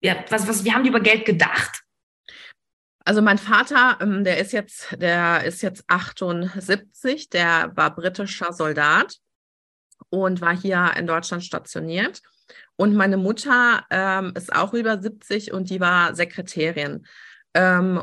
ja, 0.00 0.24
was, 0.28 0.46
was, 0.46 0.64
wie 0.64 0.72
haben 0.72 0.82
die 0.82 0.90
über 0.90 1.00
Geld 1.00 1.24
gedacht? 1.24 1.82
Also 3.04 3.22
mein 3.22 3.38
Vater, 3.38 3.98
ähm, 4.00 4.24
der 4.24 4.38
ist 4.38 4.52
jetzt, 4.52 4.96
der 5.00 5.44
ist 5.44 5.62
jetzt 5.62 5.84
78, 5.88 7.30
der 7.30 7.72
war 7.76 7.94
britischer 7.94 8.52
Soldat 8.52 9.16
und 10.10 10.40
war 10.40 10.56
hier 10.56 10.92
in 10.96 11.06
Deutschland 11.06 11.44
stationiert. 11.44 12.20
Und 12.76 12.94
meine 12.94 13.16
Mutter 13.16 13.84
ähm, 13.90 14.32
ist 14.36 14.54
auch 14.54 14.74
über 14.74 15.00
70 15.00 15.52
und 15.52 15.70
die 15.70 15.80
war 15.80 16.14
Sekretärin. 16.14 17.06
Ähm, 17.54 18.02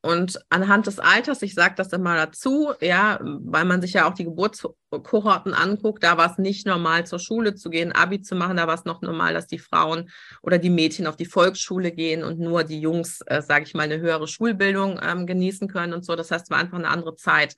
und 0.00 0.40
anhand 0.48 0.86
des 0.86 1.00
Alters, 1.00 1.42
ich 1.42 1.54
sage 1.54 1.74
das 1.76 1.92
immer 1.92 2.14
dazu, 2.14 2.72
ja, 2.80 3.18
weil 3.20 3.64
man 3.64 3.82
sich 3.82 3.94
ja 3.94 4.08
auch 4.08 4.14
die 4.14 4.24
Geburtskohorten 4.24 5.54
anguckt, 5.54 6.04
da 6.04 6.16
war 6.16 6.30
es 6.30 6.38
nicht 6.38 6.66
normal, 6.66 7.04
zur 7.04 7.18
Schule 7.18 7.56
zu 7.56 7.68
gehen, 7.68 7.90
Abi 7.90 8.22
zu 8.22 8.36
machen, 8.36 8.56
da 8.56 8.68
war 8.68 8.76
es 8.76 8.84
noch 8.84 9.02
normal, 9.02 9.34
dass 9.34 9.48
die 9.48 9.58
Frauen 9.58 10.08
oder 10.40 10.58
die 10.58 10.70
Mädchen 10.70 11.08
auf 11.08 11.16
die 11.16 11.26
Volksschule 11.26 11.90
gehen 11.90 12.22
und 12.22 12.38
nur 12.38 12.62
die 12.62 12.80
Jungs, 12.80 13.22
äh, 13.26 13.42
sage 13.42 13.64
ich 13.64 13.74
mal, 13.74 13.82
eine 13.82 13.98
höhere 13.98 14.28
Schulbildung 14.28 15.00
ähm, 15.02 15.26
genießen 15.26 15.66
können 15.66 15.92
und 15.92 16.04
so. 16.04 16.14
Das 16.14 16.30
heißt, 16.30 16.44
es 16.44 16.50
war 16.50 16.58
einfach 16.58 16.78
eine 16.78 16.88
andere 16.88 17.16
Zeit. 17.16 17.56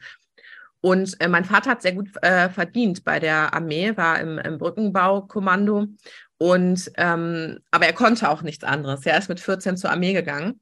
Und 0.81 1.21
äh, 1.21 1.29
mein 1.29 1.45
Vater 1.45 1.71
hat 1.71 1.83
sehr 1.83 1.93
gut 1.93 2.09
äh, 2.23 2.49
verdient 2.49 3.05
bei 3.05 3.21
der 3.21 3.53
Armee, 3.53 3.97
war 3.97 4.19
im, 4.19 4.39
im 4.39 4.59
Brückenbaukommando. 4.59 5.87
Und 6.39 6.91
ähm, 6.97 7.59
aber 7.71 7.87
er 7.87 7.93
konnte 7.93 8.31
auch 8.31 8.43
nichts 8.43 8.65
anderes. 8.65 9.05
Er 9.05 9.19
ist 9.19 9.29
mit 9.29 9.41
14 9.41 9.77
zur 9.77 9.91
Armee 9.91 10.15
gegangen. 10.15 10.61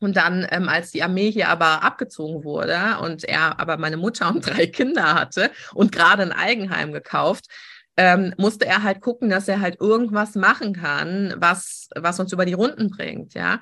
Und 0.00 0.16
dann, 0.16 0.46
ähm, 0.50 0.68
als 0.68 0.90
die 0.90 1.02
Armee 1.02 1.30
hier 1.30 1.48
aber 1.48 1.82
abgezogen 1.82 2.44
wurde 2.44 2.98
und 3.00 3.24
er 3.24 3.58
aber 3.58 3.78
meine 3.78 3.96
Mutter 3.96 4.28
und 4.28 4.46
drei 4.46 4.66
Kinder 4.66 5.14
hatte 5.14 5.50
und 5.72 5.92
gerade 5.92 6.22
ein 6.22 6.32
Eigenheim 6.32 6.92
gekauft, 6.92 7.46
ähm, 7.96 8.34
musste 8.36 8.66
er 8.66 8.82
halt 8.82 9.00
gucken, 9.00 9.30
dass 9.30 9.48
er 9.48 9.60
halt 9.60 9.80
irgendwas 9.80 10.34
machen 10.34 10.74
kann, 10.74 11.34
was, 11.38 11.88
was 11.94 12.18
uns 12.20 12.32
über 12.32 12.44
die 12.44 12.52
Runden 12.52 12.90
bringt, 12.90 13.34
ja. 13.34 13.60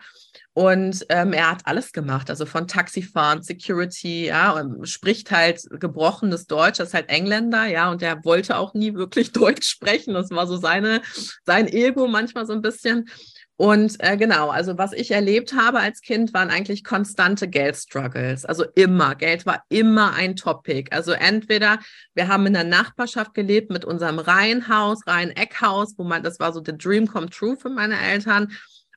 Und 0.54 1.06
ähm, 1.09 1.32
er 1.32 1.50
hat 1.50 1.62
alles 1.64 1.92
gemacht, 1.92 2.28
also 2.28 2.44
von 2.44 2.68
Taxifahren, 2.68 3.42
Security, 3.42 4.26
ja, 4.26 4.52
und 4.52 4.87
spricht 4.87 5.30
halt 5.30 5.62
gebrochenes 5.71 6.47
Deutsch, 6.47 6.78
ist 6.78 6.92
halt 6.92 7.09
Engländer, 7.09 7.64
ja, 7.66 7.90
und 7.90 8.02
er 8.02 8.23
wollte 8.25 8.59
auch 8.59 8.75
nie 8.75 8.92
wirklich 8.92 9.32
Deutsch 9.32 9.66
sprechen. 9.66 10.12
Das 10.12 10.30
war 10.30 10.47
so 10.47 10.59
seine, 10.59 11.00
sein 11.47 11.68
Ego 11.68 12.06
manchmal 12.06 12.47
so 12.47 12.52
ein 12.52 12.61
bisschen. 12.61 13.09
Und 13.56 13.97
äh, 14.00 14.16
genau, 14.16 14.50
also 14.50 14.76
was 14.76 14.92
ich 14.92 15.12
erlebt 15.12 15.54
habe 15.54 15.78
als 15.80 16.00
Kind, 16.00 16.35
waren 16.35 16.50
eigentlich 16.50 16.85
konstante 16.85 17.49
Geldstruggles. 17.49 18.44
Also 18.44 18.64
immer, 18.75 19.14
Geld 19.14 19.47
war 19.47 19.62
immer 19.68 20.14
ein 20.14 20.37
Topic. 20.37 20.90
Also 20.90 21.12
entweder 21.12 21.78
wir 22.14 22.28
haben 22.28 22.44
in 22.44 22.54
der 22.54 22.64
Nachbarschaft 22.64 23.35
gelebt 23.35 23.71
mit 23.71 23.85
unserem 23.85 24.18
Reihenhaus, 24.18 25.06
Reihen-Eckhaus, 25.06 25.94
wo 25.97 26.04
man, 26.04 26.23
das 26.23 26.40
war 26.40 26.52
so 26.52 26.61
the 26.64 26.76
dream 26.76 27.06
come 27.06 27.30
true 27.30 27.56
für 27.56 27.71
meine 27.71 27.99
Eltern 27.99 28.52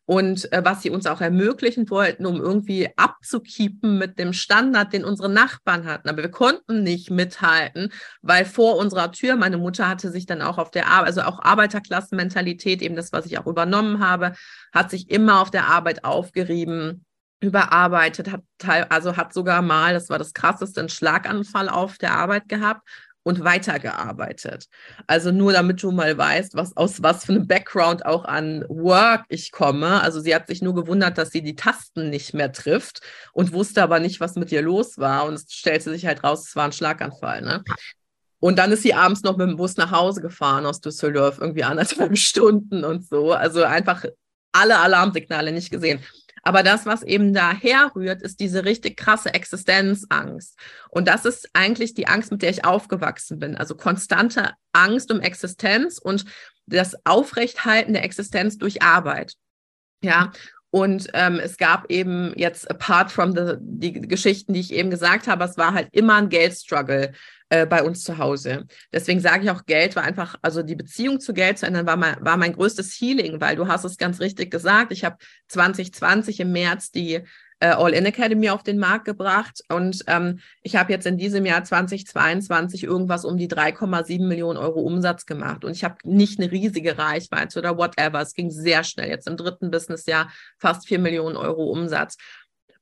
und 0.05 0.51
äh, 0.51 0.63
was 0.63 0.81
sie 0.81 0.89
uns 0.89 1.07
auch 1.07 1.21
ermöglichen 1.21 1.89
wollten, 1.89 2.25
um 2.25 2.39
irgendwie 2.39 2.89
abzukeepen 2.95 3.97
mit 3.97 4.19
dem 4.19 4.33
Standard, 4.33 4.93
den 4.93 5.03
unsere 5.03 5.29
Nachbarn 5.29 5.85
hatten. 5.85 6.09
Aber 6.09 6.21
wir 6.21 6.31
konnten 6.31 6.83
nicht 6.83 7.09
mithalten, 7.09 7.91
weil 8.21 8.45
vor 8.45 8.77
unserer 8.77 9.12
Tür, 9.12 9.35
meine 9.35 9.57
Mutter 9.57 9.89
hatte 9.89 10.12
sich 10.12 10.25
dann 10.25 10.41
auch 10.41 10.57
auf 10.57 10.71
der 10.71 10.88
Arbeit, 10.88 11.07
also 11.07 11.21
auch 11.21 11.41
Arbeiterklassenmentalität, 11.41 12.81
eben 12.81 12.95
das, 12.95 13.12
was 13.13 13.25
ich 13.25 13.39
auch 13.39 13.47
übernommen 13.47 14.00
habe, 14.00 14.33
hat 14.74 14.91
sich 14.91 15.09
immer 15.09 15.41
auf 15.41 15.50
der 15.50 15.67
Arbeit 15.67 16.03
aufgerieben 16.03 17.05
überarbeitet, 17.41 18.31
hat 18.31 18.41
also 18.89 19.17
hat 19.17 19.33
sogar 19.33 19.62
mal, 19.62 19.93
das 19.93 20.09
war 20.09 20.17
das 20.17 20.33
krasseste, 20.33 20.79
einen 20.79 20.89
Schlaganfall 20.89 21.69
auf 21.69 21.97
der 21.97 22.13
Arbeit 22.13 22.47
gehabt 22.47 22.88
und 23.25 23.44
weitergearbeitet. 23.44 24.67
Also 25.08 25.32
nur 25.32 25.51
damit 25.51 25.82
du 25.82 25.91
mal 25.91 26.15
weißt, 26.15 26.55
was 26.55 26.77
aus 26.77 27.01
was 27.01 27.25
für 27.25 27.34
einem 27.34 27.48
Background 27.48 28.05
auch 28.05 28.24
an 28.24 28.63
Work 28.70 29.25
ich 29.29 29.51
komme. 29.51 30.00
Also 30.01 30.20
sie 30.22 30.36
hat 30.36 30.48
sich 30.48 30.62
nur 30.62 30.75
gewundert, 30.75 31.17
dass 31.17 31.32
sie 31.32 31.41
die 31.41 31.55
Tasten 31.55 32.12
nicht 32.12 32.36
mehr 32.36 32.51
trifft 32.51 33.01
und 33.34 33.51
wusste 33.51 33.82
aber 33.82 34.00
nicht, 34.00 34.20
was 34.20 34.36
mit 34.36 34.51
ihr 34.51 34.62
los 34.62 35.00
war. 35.00 35.25
Und 35.25 35.34
es 35.34 35.48
stellte 35.50 35.89
sich 35.89 36.05
halt 36.05 36.24
raus, 36.24 36.48
es 36.48 36.55
war 36.55 36.65
ein 36.65 36.72
Schlaganfall. 36.72 37.41
Ne? 37.41 37.63
Und 38.39 38.60
dann 38.60 38.72
ist 38.72 38.84
sie 38.84 38.94
abends 38.94 39.24
noch 39.24 39.38
mit 39.38 39.50
dem 39.50 39.58
Bus 39.58 39.75
nach 39.75 39.89
Hause 39.89 40.22
gefahren 40.22 40.67
aus 40.67 40.79
Düsseldorf, 40.79 41.39
irgendwie 41.41 41.63
anderthalb 41.63 42.15
Stunden 42.20 42.84
und 42.84 43.08
so. 43.08 43.34
Also 43.34 43.63
einfach 43.63 44.05
alle 44.51 44.77
Alarmsignale 44.77 45.51
nicht 45.51 45.72
gesehen. 45.72 46.00
Aber 46.47 46.61
das, 46.61 46.85
was 46.85 47.01
eben 47.01 47.33
daher 47.33 47.91
rührt, 47.95 48.21
ist 48.21 48.39
diese 48.39 48.65
richtig 48.65 48.97
krasse 48.97 49.33
Existenzangst. 49.33 50.55
Und 50.89 51.07
das 51.07 51.25
ist 51.25 51.49
eigentlich 51.53 51.95
die 51.95 52.07
Angst, 52.07 52.31
mit 52.31 52.43
der 52.43 52.51
ich 52.51 52.63
aufgewachsen 52.63 53.39
bin. 53.39 53.55
Also 53.55 53.75
konstante 53.75 54.51
Angst 54.71 55.11
um 55.11 55.21
Existenz 55.21 55.97
und 55.97 56.25
das 56.67 56.95
Aufrechthalten 57.03 57.93
der 57.93 58.03
Existenz 58.03 58.59
durch 58.59 58.83
Arbeit. 58.83 59.33
Ja, 60.03 60.31
und 60.75 61.08
ähm, 61.13 61.39
es 61.41 61.55
gab 61.55 61.89
eben 61.89 62.34
jetzt, 62.36 62.70
apart 62.70 63.10
from 63.10 63.34
the, 63.34 63.53
die 63.62 63.94
Geschichten, 63.94 64.51
die 64.51 64.60
ich 64.60 64.74
eben 64.74 64.89
gesagt 64.89 65.25
habe, 65.25 65.46
es 65.46 65.58
war 65.58 65.74
halt 65.74 65.88
immer 65.94 66.15
ein 66.15 66.27
Geldstruggle 66.27 67.13
äh, 67.48 67.65
bei 67.65 67.82
uns 67.82 68.03
zu 68.03 68.17
Hause. 68.17 68.65
Deswegen 68.91 69.22
sage 69.22 69.46
ich 69.46 69.51
auch, 69.51 69.65
Geld 69.65 69.96
war 69.96 70.03
einfach, 70.03 70.36
also 70.41 70.63
die 70.63 70.75
Beziehung 70.75 71.22
zu 71.22 71.34
Geld 71.34 71.60
zu 71.60 71.65
ändern, 71.65 71.86
war 71.86 71.96
mein, 71.96 72.17
war 72.20 72.36
mein 72.36 72.51
größtes 72.51 72.91
Healing, 73.00 73.39
weil 73.39 73.55
du 73.55 73.70
hast 73.70 73.86
es 73.86 73.96
ganz 73.96 74.20
richtig 74.20 74.51
gesagt. 74.51 74.91
Ich 74.91 75.05
habe 75.05 75.15
2020 75.48 76.41
im 76.41 76.51
März 76.51 76.91
die 76.91 77.22
äh, 77.59 77.67
All-In 77.67 78.05
Academy 78.05 78.50
auf 78.50 78.63
den 78.63 78.77
Markt 78.77 79.05
gebracht 79.05 79.62
und 79.69 80.03
ähm, 80.07 80.39
ich 80.62 80.75
habe 80.75 80.91
jetzt 80.91 81.05
in 81.05 81.17
diesem 81.17 81.45
Jahr 81.45 81.63
2022 81.63 82.83
irgendwas 82.83 83.25
um 83.25 83.38
die 83.38 83.47
3,7 83.47 84.25
Millionen 84.27 84.57
Euro 84.57 84.81
Umsatz 84.81 85.25
gemacht 85.25 85.63
und 85.63 85.71
ich 85.71 85.83
habe 85.83 85.95
nicht 86.03 86.39
eine 86.39 86.51
riesige 86.51 86.97
Reichweite 86.97 87.59
oder 87.59 87.77
whatever. 87.77 88.21
Es 88.21 88.33
ging 88.33 88.51
sehr 88.51 88.83
schnell. 88.83 89.09
Jetzt 89.09 89.27
im 89.27 89.38
dritten 89.38 89.71
Businessjahr 89.71 90.29
fast 90.57 90.88
4 90.88 91.00
Millionen 91.00 91.38
Euro 91.38 91.65
Umsatz. 91.65 92.17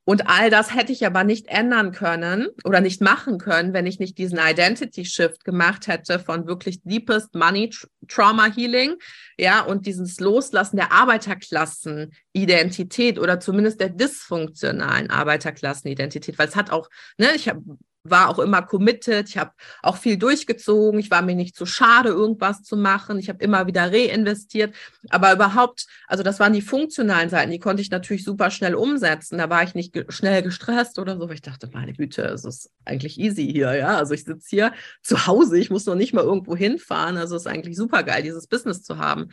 Und 0.06 0.28
all 0.28 0.50
das 0.50 0.76
hätte 0.76 0.92
ich 0.92 1.06
aber 1.06 1.24
nicht 1.24 1.48
ändern 1.48 1.94
können 1.94 2.50
oder 2.66 2.82
nicht 2.82 3.00
machen 3.02 3.38
können, 3.38 3.74
wenn 3.74 3.86
ich 3.86 4.00
nicht 4.00 4.18
diesen 4.18 4.38
Identity 4.38 5.06
Shift 5.06 5.46
gemacht 5.46 5.88
hätte 5.88 6.20
von 6.20 6.46
wirklich 6.46 6.82
deepest 6.84 7.34
Money 7.36 7.70
Trauma 8.10 8.54
Healing, 8.54 8.96
ja, 9.38 9.62
und 9.62 9.86
dieses 9.86 10.20
Loslassen 10.20 10.76
der 10.76 10.92
Arbeiterklassenidentität 10.92 13.18
oder 13.18 13.40
zumindest 13.40 13.80
der 13.80 13.88
dysfunktionalen 13.90 15.10
Arbeiterklassenidentität, 15.10 16.38
weil 16.38 16.50
es 16.50 16.58
hat 16.58 16.72
auch, 16.72 16.90
ne, 17.18 17.30
ich 17.36 17.48
habe 17.48 17.62
war 18.04 18.30
auch 18.30 18.40
immer 18.40 18.62
committed, 18.62 19.30
ich 19.30 19.38
habe 19.38 19.52
auch 19.82 19.98
viel 19.98 20.18
durchgezogen, 20.18 21.00
ich 21.00 21.10
war 21.10 21.22
mir 21.22 21.36
nicht 21.36 21.56
zu 21.56 21.66
schade, 21.66 22.10
irgendwas 22.10 22.62
zu 22.64 22.76
machen, 22.76 23.18
ich 23.18 23.30
habe 23.30 23.44
immer 23.44 23.66
wieder 23.66 23.92
reinvestiert, 23.92 24.76
aber 25.10 25.34
überhaupt, 25.34 25.88
also 26.08 26.22
das 26.22 26.40
waren 26.40 26.54
die 26.54 26.62
funktionalen 26.62 27.30
Seiten, 27.30 27.52
die 27.52 27.60
konnte 27.60 27.82
ich 27.82 27.92
natürlich 27.92 28.24
super 28.26 28.52
schnell 28.52 28.76
umsetzen, 28.76 29.38
da 29.38 29.50
war 29.50 29.64
ich 29.64 29.74
nicht 29.74 29.94
ge 29.94 30.06
schnell 30.10 30.42
gestresst 30.44 31.00
oder 31.00 31.18
so, 31.18 31.28
weil 31.28 31.36
ich 31.36 31.42
dachte, 31.42 31.70
meine 31.74 31.94
Güte, 31.94 32.24
es 32.24 32.44
ist 32.44 32.72
eigentlich 32.84 33.20
easy 33.20 33.50
hier, 33.50 33.74
ja, 33.76 33.98
also 33.98 34.14
ich 34.14 34.26
sitze 34.26 34.48
hier 34.50 34.74
zu 35.02 35.26
Hause, 35.26 35.58
ich 35.58 35.70
muss 35.70 35.86
noch 35.86 35.96
nicht 35.96 36.14
mal 36.14 36.24
irgendwo 36.24 36.56
hinfahren, 36.56 37.18
also 37.18 37.36
es 37.36 37.44
ist 37.44 37.48
eigentlich 37.48 37.78
super 37.78 38.04
geil, 38.04 38.24
dieses 38.24 38.48
Business 38.48 38.84
zu 38.84 38.98
haben 38.98 39.30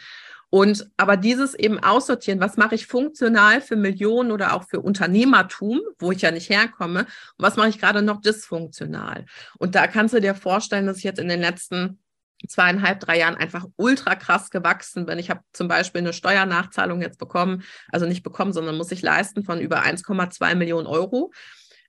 und 0.50 0.90
aber 0.96 1.16
dieses 1.16 1.54
eben 1.54 1.78
aussortieren, 1.78 2.40
was 2.40 2.56
mache 2.56 2.74
ich 2.74 2.86
funktional 2.86 3.60
für 3.60 3.76
Millionen 3.76 4.32
oder 4.32 4.54
auch 4.54 4.64
für 4.64 4.80
Unternehmertum, 4.80 5.80
wo 5.98 6.12
ich 6.12 6.22
ja 6.22 6.32
nicht 6.32 6.50
herkomme, 6.50 7.00
und 7.00 7.08
was 7.38 7.56
mache 7.56 7.68
ich 7.68 7.78
gerade 7.78 8.02
noch 8.02 8.20
dysfunktional? 8.20 9.26
Und 9.58 9.76
da 9.76 9.86
kannst 9.86 10.12
du 10.12 10.20
dir 10.20 10.34
vorstellen, 10.34 10.86
dass 10.86 10.98
ich 10.98 11.04
jetzt 11.04 11.20
in 11.20 11.28
den 11.28 11.40
letzten 11.40 12.00
zweieinhalb, 12.48 13.00
drei 13.00 13.18
Jahren 13.18 13.36
einfach 13.36 13.66
ultra 13.76 14.14
krass 14.14 14.50
gewachsen 14.50 15.06
bin. 15.06 15.18
Ich 15.18 15.30
habe 15.30 15.40
zum 15.52 15.68
Beispiel 15.68 16.00
eine 16.00 16.12
Steuernachzahlung 16.12 17.02
jetzt 17.02 17.18
bekommen, 17.18 17.62
also 17.88 18.06
nicht 18.06 18.22
bekommen, 18.22 18.52
sondern 18.52 18.76
muss 18.76 18.92
ich 18.92 19.02
leisten 19.02 19.44
von 19.44 19.60
über 19.60 19.84
1,2 19.84 20.54
Millionen 20.54 20.86
Euro. 20.86 21.32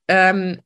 Ähm, 0.07 0.61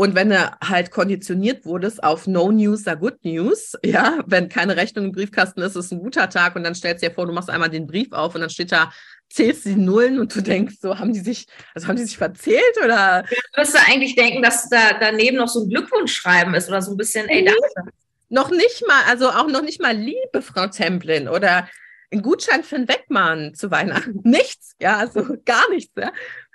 und 0.00 0.14
wenn 0.14 0.30
du 0.30 0.50
halt 0.64 0.90
konditioniert 0.92 1.66
wurdest 1.66 2.02
auf 2.02 2.26
No 2.26 2.50
News 2.50 2.86
are 2.86 2.96
Good 2.96 3.22
News, 3.22 3.74
ja, 3.84 4.20
wenn 4.24 4.48
keine 4.48 4.74
Rechnung 4.74 5.04
im 5.04 5.12
Briefkasten 5.12 5.60
ist, 5.60 5.76
ist 5.76 5.92
ein 5.92 5.98
guter 5.98 6.30
Tag 6.30 6.56
und 6.56 6.64
dann 6.64 6.74
stellst 6.74 7.02
du 7.02 7.08
dir 7.08 7.14
vor, 7.14 7.26
du 7.26 7.34
machst 7.34 7.50
einmal 7.50 7.68
den 7.68 7.86
Brief 7.86 8.10
auf 8.12 8.34
und 8.34 8.40
dann 8.40 8.48
steht 8.48 8.72
da, 8.72 8.90
zählst 9.28 9.66
die 9.66 9.76
Nullen 9.76 10.18
und 10.18 10.34
du 10.34 10.40
denkst 10.40 10.76
so, 10.80 10.98
haben 10.98 11.12
die 11.12 11.20
sich, 11.20 11.48
also 11.74 11.86
haben 11.86 11.96
die 11.96 12.04
sich 12.04 12.16
verzählt 12.16 12.82
oder? 12.82 13.24
Du 13.28 13.60
müsstest 13.60 13.90
eigentlich 13.90 14.14
denken, 14.16 14.40
dass 14.40 14.70
da 14.70 14.94
daneben 14.98 15.36
noch 15.36 15.48
so 15.48 15.64
ein 15.64 15.68
Glückwunschschreiben 15.68 16.54
ist 16.54 16.70
oder 16.70 16.80
so 16.80 16.92
ein 16.92 16.96
bisschen, 16.96 17.28
ey, 17.28 17.44
danke. 17.44 17.92
Noch 18.30 18.48
nicht 18.48 18.82
mal, 18.88 19.02
also 19.06 19.28
auch 19.28 19.48
noch 19.48 19.62
nicht 19.62 19.82
mal 19.82 19.94
Liebe, 19.94 20.40
Frau 20.40 20.68
Templin 20.68 21.28
oder 21.28 21.68
ein 22.10 22.22
Gutschein 22.22 22.64
für 22.64 22.76
einen 22.76 22.88
Weckmann 22.88 23.52
zu 23.52 23.70
Weihnachten. 23.70 24.18
Nichts, 24.24 24.76
ja, 24.80 24.96
also 24.96 25.36
gar 25.44 25.68
nichts, 25.68 25.92
ja. 25.94 26.10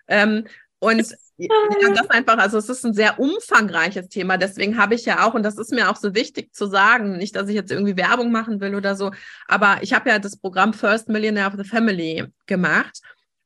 Ähm, 0.08 0.48
und 0.80 1.16
ja, 1.38 1.50
das 1.94 2.10
einfach, 2.10 2.38
also 2.38 2.58
es 2.58 2.70
ist 2.70 2.86
ein 2.86 2.94
sehr 2.94 3.20
umfangreiches 3.20 4.08
Thema. 4.08 4.38
Deswegen 4.38 4.78
habe 4.78 4.96
ich 4.96 5.06
ja 5.06 5.26
auch, 5.26 5.34
und 5.34 5.44
das 5.44 5.58
ist 5.58 5.72
mir 5.72 5.90
auch 5.90 5.98
so 5.98 6.16
wichtig 6.16 6.54
zu 6.54 6.68
sagen, 6.68 7.18
nicht, 7.18 7.36
dass 7.36 7.50
ich 7.50 7.56
jetzt 7.56 7.72
irgendwie 7.72 7.98
Werbung 7.98 8.32
machen 8.32 8.62
will 8.62 8.76
oder 8.76 8.96
so, 8.96 9.12
aber 9.48 9.80
ich 9.82 9.94
habe 9.94 10.10
ja 10.10 10.20
das 10.20 10.38
Programm 10.38 10.74
First 10.74 11.10
Millionaire 11.10 11.48
of 11.48 11.56
the 11.58 11.68
Family 11.68 12.26
gemacht 12.46 13.02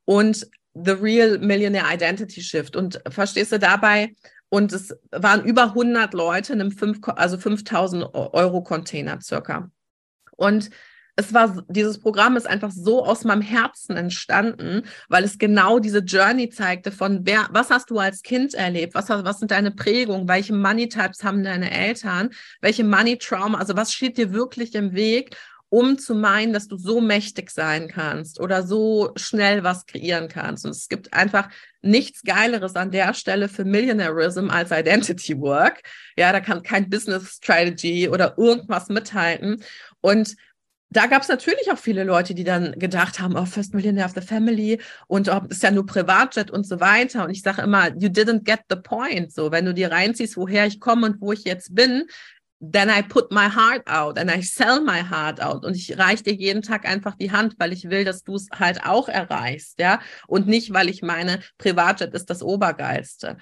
und 0.05 0.47
The 0.73 0.91
Real 0.91 1.39
Millionaire 1.39 1.93
Identity 1.93 2.41
Shift. 2.41 2.75
Und 2.75 3.01
verstehst 3.09 3.51
du 3.51 3.59
dabei? 3.59 4.15
Und 4.49 4.73
es 4.73 4.95
waren 5.11 5.43
über 5.43 5.63
100 5.63 6.13
Leute 6.13 6.53
in 6.53 6.61
einem 6.61 6.71
5, 6.71 6.99
also 7.15 7.37
5000 7.37 8.13
Euro 8.13 8.63
Container 8.63 9.19
circa. 9.21 9.69
Und 10.35 10.69
es 11.19 11.33
war, 11.33 11.63
dieses 11.67 11.99
Programm 11.99 12.37
ist 12.37 12.47
einfach 12.47 12.71
so 12.71 13.05
aus 13.05 13.25
meinem 13.25 13.41
Herzen 13.41 13.97
entstanden, 13.97 14.83
weil 15.09 15.25
es 15.25 15.37
genau 15.37 15.79
diese 15.79 15.99
Journey 15.99 16.49
zeigte 16.49 16.93
von 16.93 17.25
wer, 17.25 17.49
was 17.51 17.69
hast 17.69 17.89
du 17.89 17.99
als 17.99 18.21
Kind 18.21 18.53
erlebt? 18.53 18.95
Was, 18.95 19.09
was 19.09 19.39
sind 19.39 19.51
deine 19.51 19.71
Prägungen? 19.71 20.29
Welche 20.29 20.53
Money 20.53 20.87
Types 20.87 21.23
haben 21.23 21.43
deine 21.43 21.71
Eltern? 21.71 22.29
Welche 22.61 22.85
Money 22.85 23.17
Trauma? 23.17 23.57
Also 23.57 23.75
was 23.75 23.91
steht 23.91 24.17
dir 24.17 24.31
wirklich 24.31 24.75
im 24.75 24.93
Weg? 24.93 25.35
um 25.71 25.99
zu 25.99 26.15
meinen, 26.15 26.51
dass 26.51 26.67
du 26.67 26.77
so 26.77 26.99
mächtig 26.99 27.51
sein 27.51 27.87
kannst 27.89 28.39
oder 28.39 28.63
so 28.63 29.11
schnell 29.15 29.63
was 29.63 29.85
kreieren 29.85 30.27
kannst. 30.27 30.65
Und 30.65 30.71
es 30.71 30.89
gibt 30.89 31.13
einfach 31.13 31.47
nichts 31.83 32.23
Geileres 32.23 32.75
an 32.75 32.89
der 32.89 33.13
Stelle 33.13 33.47
für 33.47 33.65
Millionairism 33.65 34.49
als 34.49 34.71
Identity 34.71 35.39
Work. 35.39 35.83
Ja, 36.17 36.31
da 36.31 36.39
kann 36.39 36.63
kein 36.63 36.89
Business 36.89 37.35
Strategy 37.35 38.09
oder 38.09 38.35
irgendwas 38.39 38.89
mithalten. 38.89 39.63
Und 40.01 40.35
da 40.91 41.05
gab 41.05 41.21
es 41.21 41.27
natürlich 41.27 41.71
auch 41.71 41.77
viele 41.77 42.03
Leute, 42.03 42.33
die 42.33 42.43
dann 42.43 42.71
gedacht 42.73 43.19
haben, 43.19 43.35
oh, 43.35 43.45
First 43.45 43.73
Millionaire 43.73 44.07
of 44.07 44.15
the 44.15 44.25
Family 44.25 44.81
und 45.07 45.29
oh, 45.29 45.41
ist 45.47 45.61
ja 45.61 45.69
nur 45.69 45.85
Privatjet 45.85 46.49
und 46.49 46.65
so 46.65 46.79
weiter. 46.79 47.25
Und 47.25 47.29
ich 47.29 47.43
sage 47.43 47.61
immer, 47.61 47.89
you 47.89 48.09
didn't 48.09 48.43
get 48.43 48.61
the 48.69 48.75
point. 48.75 49.31
So, 49.31 49.51
wenn 49.51 49.65
du 49.65 49.73
dir 49.73 49.91
reinziehst, 49.91 50.35
woher 50.35 50.65
ich 50.65 50.79
komme 50.79 51.05
und 51.05 51.21
wo 51.21 51.31
ich 51.31 51.43
jetzt 51.43 51.75
bin, 51.75 52.05
then 52.59 52.89
I 52.89 53.03
put 53.03 53.31
my 53.31 53.47
heart 53.47 53.87
out 53.87 54.17
and 54.17 54.31
I 54.31 54.41
sell 54.41 54.81
my 54.81 55.01
heart 55.01 55.39
out. 55.39 55.63
Und 55.63 55.75
ich 55.75 55.97
reiche 55.97 56.23
dir 56.23 56.33
jeden 56.33 56.63
Tag 56.63 56.85
einfach 56.85 57.15
die 57.15 57.31
Hand, 57.31 57.55
weil 57.59 57.71
ich 57.71 57.89
will, 57.89 58.03
dass 58.03 58.23
du 58.23 58.35
es 58.35 58.47
halt 58.51 58.83
auch 58.83 59.09
erreichst, 59.09 59.79
ja. 59.79 59.99
Und 60.27 60.47
nicht, 60.47 60.73
weil 60.73 60.89
ich 60.89 61.03
meine, 61.03 61.39
Privatjet 61.59 62.15
ist 62.15 62.31
das 62.31 62.41
Obergeilste. 62.41 63.37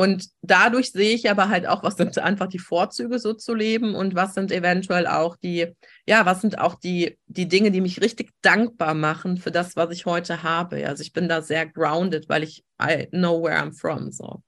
Und 0.00 0.30
dadurch 0.40 0.92
sehe 0.92 1.14
ich 1.14 1.30
aber 1.30 1.50
halt 1.50 1.66
auch, 1.66 1.82
was 1.82 1.98
sind 1.98 2.16
einfach 2.18 2.46
die 2.46 2.58
Vorzüge, 2.58 3.18
so 3.18 3.34
zu 3.34 3.52
leben 3.52 3.94
und 3.94 4.14
was 4.14 4.32
sind 4.32 4.50
eventuell 4.50 5.06
auch 5.06 5.36
die, 5.36 5.66
ja, 6.06 6.24
was 6.24 6.40
sind 6.40 6.58
auch 6.58 6.74
die, 6.74 7.18
die 7.26 7.48
Dinge, 7.48 7.70
die 7.70 7.82
mich 7.82 8.00
richtig 8.00 8.30
dankbar 8.40 8.94
machen 8.94 9.36
für 9.36 9.50
das, 9.50 9.76
was 9.76 9.90
ich 9.90 10.06
heute 10.06 10.42
habe. 10.42 10.88
Also 10.88 11.02
ich 11.02 11.12
bin 11.12 11.28
da 11.28 11.42
sehr 11.42 11.66
grounded, 11.66 12.30
weil 12.30 12.44
ich 12.44 12.64
I 12.82 13.08
know 13.10 13.42
where 13.42 13.58
I'm 13.58 13.78
from. 13.78 14.10
So. 14.10 14.42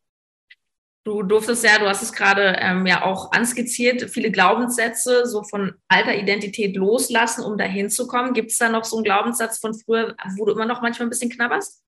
Du 1.04 1.22
durftest 1.22 1.62
ja, 1.64 1.78
du 1.78 1.86
hast 1.86 2.02
es 2.02 2.14
gerade 2.14 2.56
ähm, 2.58 2.86
ja 2.86 3.04
auch 3.04 3.32
anskizziert, 3.32 4.08
viele 4.08 4.30
Glaubenssätze 4.30 5.26
so 5.26 5.42
von 5.42 5.74
alter 5.86 6.16
Identität 6.16 6.76
loslassen, 6.76 7.44
um 7.44 7.58
dahin 7.58 7.90
zu 7.90 8.06
kommen. 8.06 8.32
Gibt 8.32 8.52
es 8.52 8.56
da 8.56 8.70
noch 8.70 8.84
so 8.84 8.96
einen 8.96 9.04
Glaubenssatz 9.04 9.58
von 9.58 9.74
früher, 9.74 10.16
wo 10.38 10.46
du 10.46 10.52
immer 10.52 10.64
noch 10.64 10.80
manchmal 10.80 11.08
ein 11.08 11.10
bisschen 11.10 11.28
knabberst? 11.28 11.82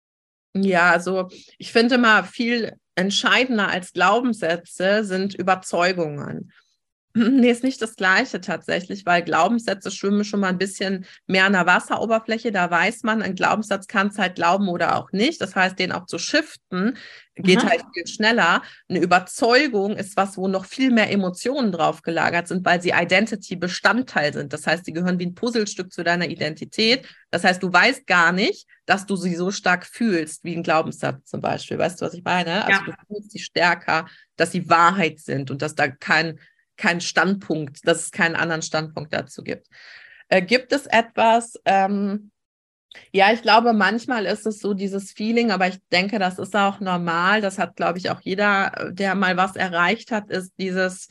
Ja, 0.57 0.93
also 0.93 1.29
ich 1.59 1.73
finde 1.73 1.99
mal 1.99 2.23
viel 2.25 2.73
entscheidender 2.95 3.69
als 3.69 3.93
Glaubenssätze 3.93 5.05
sind 5.05 5.35
Überzeugungen. 5.35 6.53
Nee, 7.45 7.51
ist 7.51 7.63
nicht 7.63 7.81
das 7.81 7.95
Gleiche 7.95 8.41
tatsächlich, 8.41 9.07
weil 9.07 9.23
Glaubenssätze 9.23 9.93
schwimmen 9.93 10.25
schon 10.25 10.41
mal 10.41 10.49
ein 10.49 10.59
bisschen 10.59 11.07
mehr 11.29 11.45
an 11.45 11.53
der 11.53 11.65
Wasseroberfläche. 11.65 12.51
Da 12.51 12.69
weiß 12.71 13.05
man, 13.05 13.23
ein 13.23 13.37
Glaubenssatz 13.37 13.87
kann 13.87 14.09
es 14.09 14.19
halt 14.19 14.35
glauben 14.35 14.69
oder 14.69 14.97
auch 14.97 15.13
nicht. 15.13 15.41
Das 15.41 15.55
heißt, 15.55 15.79
den 15.79 15.93
auch 15.93 16.07
zu 16.07 16.19
shiften, 16.19 16.99
geht 17.37 17.59
Aha. 17.59 17.71
halt 17.71 17.83
viel 17.93 18.07
schneller. 18.07 18.63
Eine 18.89 18.99
Überzeugung 18.99 19.97
ist 19.97 20.17
was, 20.17 20.37
wo 20.37 20.49
noch 20.49 20.65
viel 20.65 20.91
mehr 20.91 21.11
Emotionen 21.11 21.71
drauf 21.71 22.03
gelagert 22.03 22.49
sind, 22.49 22.65
weil 22.65 22.83
sie 22.83 22.91
Identity 22.91 23.55
Bestandteil 23.55 24.33
sind. 24.33 24.53
Das 24.53 24.67
heißt, 24.67 24.85
sie 24.85 24.93
gehören 24.93 25.21
wie 25.21 25.27
ein 25.27 25.35
Puzzlestück 25.35 25.93
zu 25.93 26.03
deiner 26.03 26.29
Identität. 26.29 27.07
Das 27.31 27.45
heißt, 27.45 27.63
du 27.63 27.73
weißt 27.73 28.09
gar 28.09 28.33
nicht, 28.33 28.67
dass 28.87 29.07
du 29.07 29.15
sie 29.15 29.37
so 29.37 29.53
stark 29.53 29.87
fühlst, 29.87 30.43
wie 30.43 30.57
ein 30.57 30.65
Glaubenssatz 30.65 31.31
zum 31.31 31.41
Beispiel. 31.41 31.79
Weißt 31.79 32.01
du, 32.01 32.07
was 32.07 32.15
ich 32.15 32.25
meine? 32.25 32.65
Also 32.65 32.81
ja. 32.81 32.87
du 32.87 33.15
fühlst 33.15 33.31
sie 33.31 33.39
stärker, 33.39 34.07
dass 34.37 34.51
sie 34.51 34.69
Wahrheit 34.69 35.21
sind 35.21 35.53
und 35.53 35.63
dass 35.63 35.77
da 35.77 35.89
kein 35.89 36.41
keinen 36.77 37.01
Standpunkt, 37.01 37.87
dass 37.87 38.05
es 38.05 38.11
keinen 38.11 38.37
anderen 38.37 38.63
Standpunkt 38.63 39.13
dazu 39.13 39.43
gibt. 39.43 39.69
Äh, 40.29 40.43
gibt 40.43 40.73
es 40.73 40.87
etwas, 40.87 41.55
ähm, 41.65 42.31
ja, 43.13 43.33
ich 43.33 43.43
glaube, 43.43 43.73
manchmal 43.73 44.25
ist 44.27 44.47
es 44.47 44.61
so 44.61 44.75
dieses 44.75 45.13
Feeling, 45.13 45.51
aber 45.51 45.69
ich 45.69 45.79
denke, 45.91 46.19
das 46.19 46.39
ist 46.39 46.55
auch 46.55 46.81
normal. 46.81 47.41
Das 47.41 47.59
hat, 47.59 47.77
glaube 47.77 47.99
ich, 47.99 48.11
auch 48.11 48.21
jeder, 48.21 48.91
der 48.93 49.15
mal 49.15 49.37
was 49.37 49.57
erreicht 49.57 50.11
hat, 50.13 50.31
ist 50.31 50.53
dieses, 50.59 51.09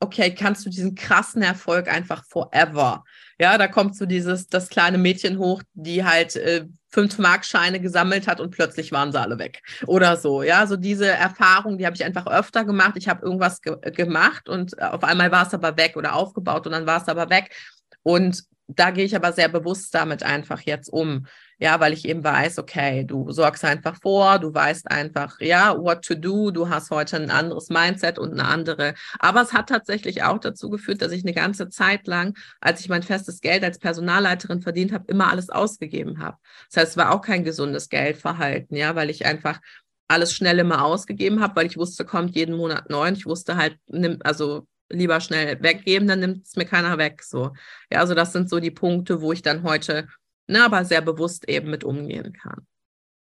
okay, 0.00 0.34
kannst 0.34 0.64
du 0.64 0.70
diesen 0.70 0.94
krassen 0.94 1.42
Erfolg 1.42 1.88
einfach 1.88 2.24
forever. 2.24 3.04
Ja, 3.38 3.58
da 3.58 3.68
kommt 3.68 3.96
so 3.96 4.06
dieses, 4.06 4.46
das 4.46 4.68
kleine 4.68 4.98
Mädchen 4.98 5.38
hoch, 5.38 5.62
die 5.74 6.04
halt 6.04 6.36
äh, 6.36 6.66
fünf 6.96 7.18
Markscheine 7.18 7.78
gesammelt 7.78 8.26
hat 8.26 8.40
und 8.40 8.52
plötzlich 8.52 8.90
waren 8.90 9.12
sie 9.12 9.20
alle 9.20 9.38
weg. 9.38 9.60
Oder 9.86 10.16
so. 10.16 10.42
Ja, 10.42 10.66
so 10.66 10.78
diese 10.78 11.06
Erfahrung, 11.06 11.76
die 11.76 11.84
habe 11.84 11.94
ich 11.94 12.02
einfach 12.02 12.26
öfter 12.26 12.64
gemacht. 12.64 12.94
Ich 12.96 13.06
habe 13.06 13.22
irgendwas 13.22 13.60
ge 13.60 13.76
gemacht 13.90 14.48
und 14.48 14.80
auf 14.80 15.04
einmal 15.04 15.30
war 15.30 15.46
es 15.46 15.52
aber 15.52 15.76
weg 15.76 15.96
oder 15.96 16.14
aufgebaut 16.14 16.64
und 16.64 16.72
dann 16.72 16.86
war 16.86 17.02
es 17.02 17.08
aber 17.08 17.28
weg. 17.28 17.54
Und 18.02 18.44
da 18.66 18.92
gehe 18.92 19.04
ich 19.04 19.14
aber 19.14 19.32
sehr 19.34 19.50
bewusst 19.50 19.94
damit 19.94 20.22
einfach 20.22 20.62
jetzt 20.62 20.88
um. 20.88 21.26
Ja, 21.58 21.80
weil 21.80 21.94
ich 21.94 22.06
eben 22.06 22.22
weiß, 22.22 22.58
okay, 22.58 23.04
du 23.04 23.32
sorgst 23.32 23.64
einfach 23.64 23.96
vor, 24.02 24.38
du 24.38 24.52
weißt 24.52 24.90
einfach, 24.90 25.40
ja, 25.40 25.74
what 25.78 26.04
to 26.04 26.14
do, 26.14 26.50
du 26.50 26.68
hast 26.68 26.90
heute 26.90 27.16
ein 27.16 27.30
anderes 27.30 27.70
Mindset 27.70 28.18
und 28.18 28.32
eine 28.32 28.44
andere. 28.44 28.94
Aber 29.18 29.40
es 29.40 29.54
hat 29.54 29.70
tatsächlich 29.70 30.22
auch 30.22 30.38
dazu 30.38 30.68
geführt, 30.68 31.00
dass 31.00 31.12
ich 31.12 31.24
eine 31.24 31.32
ganze 31.32 31.70
Zeit 31.70 32.06
lang, 32.06 32.36
als 32.60 32.80
ich 32.80 32.90
mein 32.90 33.02
festes 33.02 33.40
Geld 33.40 33.64
als 33.64 33.78
Personalleiterin 33.78 34.60
verdient 34.60 34.92
habe, 34.92 35.04
immer 35.08 35.30
alles 35.30 35.48
ausgegeben 35.48 36.18
habe. 36.18 36.36
Das 36.70 36.82
heißt, 36.82 36.90
es 36.90 36.96
war 36.98 37.14
auch 37.14 37.22
kein 37.22 37.42
gesundes 37.42 37.88
Geldverhalten, 37.88 38.76
ja, 38.76 38.94
weil 38.94 39.08
ich 39.08 39.24
einfach 39.24 39.60
alles 40.08 40.34
schnell 40.34 40.58
immer 40.58 40.84
ausgegeben 40.84 41.40
habe, 41.40 41.56
weil 41.56 41.66
ich 41.66 41.76
wusste, 41.78 42.04
kommt 42.04 42.36
jeden 42.36 42.56
Monat 42.56 42.90
neun. 42.90 43.14
Ich 43.14 43.26
wusste 43.26 43.56
halt, 43.56 43.78
also 44.24 44.66
lieber 44.88 45.20
schnell 45.20 45.60
weggeben, 45.62 46.06
dann 46.06 46.20
nimmt 46.20 46.46
es 46.46 46.54
mir 46.54 46.64
keiner 46.64 46.98
weg. 46.98 47.22
So. 47.22 47.52
Ja, 47.90 48.00
also 48.00 48.14
das 48.14 48.32
sind 48.32 48.48
so 48.48 48.60
die 48.60 48.70
Punkte, 48.70 49.20
wo 49.20 49.32
ich 49.32 49.42
dann 49.42 49.62
heute, 49.62 50.06
ne, 50.46 50.64
aber 50.64 50.84
sehr 50.84 51.00
bewusst 51.00 51.48
eben 51.48 51.70
mit 51.70 51.84
umgehen 51.84 52.32
kann. 52.32 52.66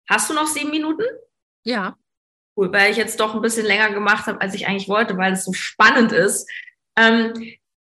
Hast 0.08 0.30
du 0.30 0.34
noch 0.34 0.46
sieben 0.46 0.70
Minuten? 0.70 1.04
Ja. 1.64 1.96
Cool, 2.56 2.72
weil 2.72 2.90
ich 2.90 2.96
jetzt 2.96 3.18
doch 3.20 3.34
ein 3.34 3.40
bisschen 3.40 3.66
länger 3.66 3.92
gemacht 3.92 4.26
habe, 4.26 4.40
als 4.40 4.54
ich 4.54 4.66
eigentlich 4.66 4.88
wollte, 4.88 5.16
weil 5.16 5.32
es 5.32 5.44
so 5.44 5.52
spannend 5.52 6.12
ist. 6.12 6.50
Ähm, 6.96 7.32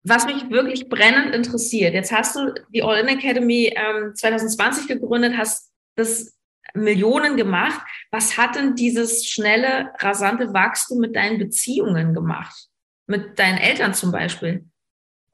was 0.02 0.26
mich 0.26 0.50
wirklich 0.50 0.88
brennend 0.88 1.34
interessiert, 1.34 1.94
jetzt 1.94 2.12
hast 2.12 2.36
du 2.36 2.54
die 2.70 2.82
All-In 2.82 3.08
Academy 3.08 3.72
ähm, 3.74 4.14
2020 4.14 4.88
gegründet, 4.88 5.36
hast 5.36 5.70
das 5.96 6.36
Millionen 6.74 7.36
gemacht. 7.36 7.80
Was 8.10 8.36
hat 8.36 8.56
denn 8.56 8.74
dieses 8.74 9.26
schnelle, 9.26 9.90
rasante 9.98 10.52
Wachstum 10.52 10.98
mit 10.98 11.16
deinen 11.16 11.38
Beziehungen 11.38 12.14
gemacht? 12.14 12.70
mit 13.10 13.38
deinen 13.38 13.58
Eltern 13.58 13.92
zum 13.92 14.12
Beispiel? 14.12 14.69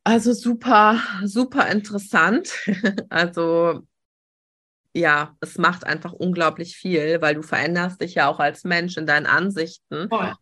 Also 0.07 0.33
super, 0.33 1.01
super 1.25 1.69
interessant. 1.69 2.53
Also 3.11 3.83
ja, 4.95 5.37
es 5.41 5.59
macht 5.59 5.85
einfach 5.85 6.13
unglaublich 6.13 6.77
viel, 6.77 7.21
weil 7.21 7.35
du 7.35 7.43
veränderst 7.43 8.01
dich 8.01 8.15
ja 8.15 8.29
auch 8.29 8.39
als 8.39 8.63
Mensch 8.63 8.97
in 8.97 9.05
deinen 9.05 9.27
Ansichten. 9.27 10.09
Voll. 10.09 10.33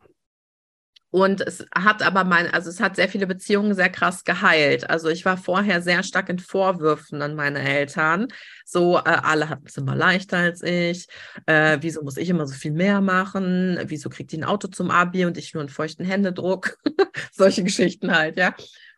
Und 1.14 1.42
es 1.42 1.64
hat 1.72 2.02
aber 2.02 2.24
mein, 2.24 2.52
also 2.52 2.68
es 2.68 2.80
hat 2.80 2.96
sehr 2.96 3.08
viele 3.08 3.28
Beziehungen 3.28 3.76
sehr 3.76 3.88
krass 3.88 4.24
geheilt. 4.24 4.90
Also 4.90 5.08
ich 5.10 5.24
war 5.24 5.36
vorher 5.36 5.80
sehr 5.80 6.02
stark 6.02 6.28
in 6.28 6.40
Vorwürfen 6.40 7.22
an 7.22 7.36
meine 7.36 7.60
Eltern. 7.60 8.26
So, 8.64 8.96
äh, 8.96 9.02
alle 9.04 9.48
hatten 9.48 9.64
es 9.64 9.76
immer 9.76 9.94
leichter 9.94 10.38
als 10.38 10.64
ich. 10.64 11.06
Äh, 11.46 11.78
wieso 11.82 12.02
muss 12.02 12.16
ich 12.16 12.28
immer 12.30 12.48
so 12.48 12.54
viel 12.54 12.72
mehr 12.72 13.00
machen? 13.00 13.78
Wieso 13.84 14.10
kriegt 14.10 14.32
die 14.32 14.38
ein 14.38 14.44
Auto 14.44 14.66
zum 14.66 14.90
Abi 14.90 15.24
und 15.24 15.38
ich 15.38 15.54
nur 15.54 15.60
einen 15.60 15.68
feuchten 15.68 16.04
Händedruck? 16.04 16.78
Solche 17.32 17.62
Geschichten 17.62 18.10
halt, 18.10 18.36
ja. 18.36 18.52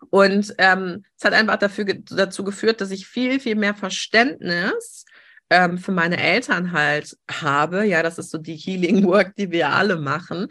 Und 0.09 0.55
ähm, 0.57 1.05
es 1.19 1.25
hat 1.25 1.35
einfach 1.35 1.57
dafür, 1.57 1.85
dazu 1.85 2.45
geführt, 2.45 2.81
dass 2.81 2.93
ich 2.93 3.07
viel, 3.07 3.41
viel 3.41 3.57
mehr 3.57 3.75
Verständnis 3.75 5.05
ähm, 5.51 5.79
für 5.79 5.93
meine 5.93 6.21
Eltern 6.21 6.73
halt 6.73 7.17
habe. 7.31 7.85
Ja, 7.85 8.03
das 8.03 8.19
ist 8.19 8.31
so 8.31 8.39
die 8.39 8.57
Healing 8.57 9.05
Work, 9.05 9.37
die 9.37 9.51
wir 9.51 9.71
alle 9.71 9.97
machen. 9.97 10.49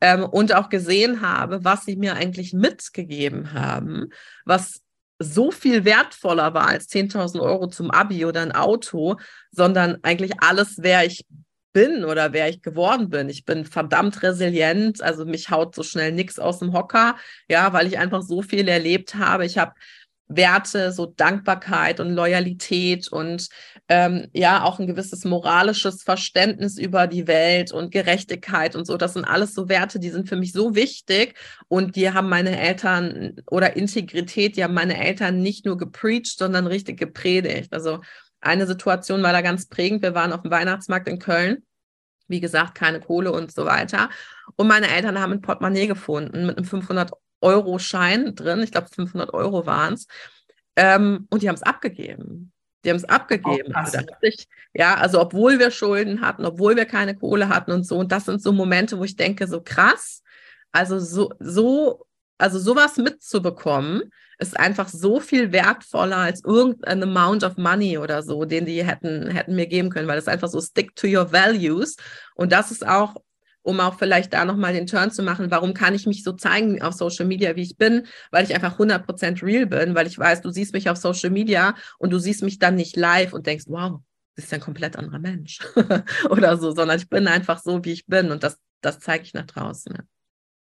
Ähm, 0.00 0.24
und 0.24 0.54
auch 0.54 0.68
gesehen 0.68 1.20
habe, 1.20 1.64
was 1.64 1.84
sie 1.84 1.96
mir 1.96 2.14
eigentlich 2.14 2.52
mitgegeben 2.52 3.52
haben, 3.52 4.10
was 4.44 4.82
so 5.18 5.50
viel 5.50 5.84
wertvoller 5.84 6.54
war 6.54 6.68
als 6.68 6.88
10.000 6.88 7.40
Euro 7.40 7.66
zum 7.66 7.90
Abi 7.90 8.24
oder 8.24 8.42
ein 8.42 8.52
Auto, 8.52 9.16
sondern 9.50 9.98
eigentlich 10.02 10.40
alles, 10.40 10.76
wer 10.78 11.04
ich 11.04 11.26
bin 11.72 12.04
oder 12.04 12.32
wer 12.32 12.48
ich 12.48 12.62
geworden 12.62 13.10
bin. 13.10 13.28
Ich 13.28 13.44
bin 13.44 13.64
verdammt 13.64 14.22
resilient, 14.22 15.02
also 15.02 15.24
mich 15.24 15.50
haut 15.50 15.74
so 15.74 15.82
schnell 15.82 16.12
nichts 16.12 16.38
aus 16.38 16.60
dem 16.60 16.72
Hocker, 16.72 17.16
ja, 17.48 17.72
weil 17.72 17.86
ich 17.86 17.98
einfach 17.98 18.22
so 18.22 18.42
viel 18.42 18.68
erlebt 18.68 19.16
habe. 19.16 19.44
Ich 19.44 19.58
habe 19.58 19.72
Werte, 20.28 20.92
so 20.92 21.06
Dankbarkeit 21.06 22.00
und 22.00 22.14
Loyalität 22.14 23.08
und 23.08 23.48
ähm, 23.88 24.28
ja 24.34 24.62
auch 24.62 24.78
ein 24.78 24.86
gewisses 24.86 25.24
moralisches 25.24 26.02
Verständnis 26.02 26.78
über 26.78 27.06
die 27.06 27.26
Welt 27.26 27.72
und 27.72 27.90
Gerechtigkeit 27.90 28.76
und 28.76 28.86
so. 28.86 28.96
Das 28.96 29.14
sind 29.14 29.24
alles 29.24 29.54
so 29.54 29.68
Werte, 29.68 29.98
die 29.98 30.10
sind 30.10 30.28
für 30.28 30.36
mich 30.36 30.52
so 30.52 30.74
wichtig 30.74 31.34
und 31.68 31.96
die 31.96 32.12
haben 32.12 32.28
meine 32.28 32.60
Eltern 32.60 33.36
oder 33.50 33.76
Integrität, 33.76 34.56
die 34.56 34.64
haben 34.64 34.74
meine 34.74 34.98
Eltern 35.02 35.40
nicht 35.40 35.64
nur 35.64 35.78
gepreacht, 35.78 36.38
sondern 36.38 36.66
richtig 36.66 36.98
gepredigt. 36.98 37.72
Also 37.72 38.00
eine 38.40 38.66
Situation 38.66 39.22
war 39.22 39.32
da 39.32 39.40
ganz 39.40 39.66
prägend. 39.66 40.02
Wir 40.02 40.14
waren 40.14 40.32
auf 40.32 40.42
dem 40.42 40.50
Weihnachtsmarkt 40.50 41.08
in 41.08 41.18
Köln. 41.18 41.64
Wie 42.28 42.40
gesagt, 42.40 42.74
keine 42.74 43.00
Kohle 43.00 43.32
und 43.32 43.52
so 43.52 43.64
weiter. 43.64 44.10
Und 44.56 44.68
meine 44.68 44.88
Eltern 44.88 45.18
haben 45.18 45.32
ein 45.32 45.40
Portemonnaie 45.40 45.86
gefunden 45.86 46.46
mit 46.46 46.58
einem 46.58 46.66
500 46.66 47.12
Euro-Schein 47.40 48.34
drin, 48.34 48.62
ich 48.62 48.72
glaube 48.72 48.88
500 48.94 49.32
Euro 49.34 49.66
waren 49.66 49.94
es, 49.94 50.06
Ähm, 50.76 51.26
und 51.30 51.42
die 51.42 51.48
haben 51.48 51.56
es 51.56 51.62
abgegeben. 51.64 52.52
Die 52.84 52.90
haben 52.90 52.96
es 52.96 53.04
abgegeben. 53.04 53.74
Also 53.74 53.98
ich, 54.20 54.46
ja, 54.72 54.94
also 54.94 55.20
obwohl 55.20 55.58
wir 55.58 55.72
Schulden 55.72 56.20
hatten, 56.20 56.44
obwohl 56.44 56.76
wir 56.76 56.84
keine 56.84 57.16
Kohle 57.16 57.48
hatten 57.48 57.72
und 57.72 57.84
so. 57.84 57.96
Und 57.98 58.12
das 58.12 58.26
sind 58.26 58.40
so 58.40 58.52
Momente, 58.52 58.96
wo 58.98 59.04
ich 59.04 59.16
denke, 59.16 59.48
so 59.48 59.60
krass. 59.60 60.22
Also 60.70 61.00
so, 61.00 61.32
so, 61.40 62.06
also 62.38 62.60
sowas 62.60 62.96
mitzubekommen, 62.96 64.12
ist 64.38 64.56
einfach 64.56 64.88
so 64.88 65.18
viel 65.18 65.50
wertvoller 65.50 66.18
als 66.18 66.44
irgendein 66.44 67.02
Amount 67.02 67.42
of 67.42 67.56
Money 67.56 67.98
oder 67.98 68.22
so, 68.22 68.44
den 68.44 68.66
die 68.66 68.84
hätten, 68.84 69.28
hätten 69.30 69.56
mir 69.56 69.66
geben 69.66 69.90
können, 69.90 70.06
weil 70.06 70.16
das 70.16 70.28
einfach 70.28 70.48
so 70.48 70.60
stick 70.60 70.94
to 70.94 71.08
your 71.08 71.32
values. 71.32 71.96
Und 72.36 72.52
das 72.52 72.70
ist 72.70 72.86
auch 72.86 73.16
um 73.68 73.80
auch 73.80 73.98
vielleicht 73.98 74.32
da 74.32 74.46
nochmal 74.46 74.72
den 74.72 74.86
Turn 74.86 75.10
zu 75.10 75.22
machen, 75.22 75.50
warum 75.50 75.74
kann 75.74 75.94
ich 75.94 76.06
mich 76.06 76.24
so 76.24 76.32
zeigen 76.32 76.80
auf 76.80 76.94
Social 76.94 77.26
Media, 77.26 77.54
wie 77.54 77.62
ich 77.62 77.76
bin, 77.76 78.06
weil 78.30 78.42
ich 78.42 78.54
einfach 78.54 78.78
100% 78.78 79.42
real 79.42 79.66
bin, 79.66 79.94
weil 79.94 80.06
ich 80.06 80.18
weiß, 80.18 80.40
du 80.40 80.48
siehst 80.48 80.72
mich 80.72 80.88
auf 80.88 80.96
Social 80.96 81.28
Media 81.28 81.74
und 81.98 82.10
du 82.10 82.18
siehst 82.18 82.42
mich 82.42 82.58
dann 82.58 82.76
nicht 82.76 82.96
live 82.96 83.34
und 83.34 83.46
denkst, 83.46 83.66
wow, 83.68 84.00
das 84.36 84.46
ist 84.46 84.54
ein 84.54 84.60
komplett 84.60 84.96
anderer 84.96 85.18
Mensch 85.18 85.58
oder 86.30 86.56
so, 86.56 86.70
sondern 86.70 86.96
ich 86.96 87.10
bin 87.10 87.28
einfach 87.28 87.60
so, 87.62 87.84
wie 87.84 87.92
ich 87.92 88.06
bin 88.06 88.30
und 88.30 88.42
das, 88.42 88.58
das 88.80 89.00
zeige 89.00 89.24
ich 89.24 89.34
nach 89.34 89.44
draußen. 89.44 89.94
Ja. 89.94 90.02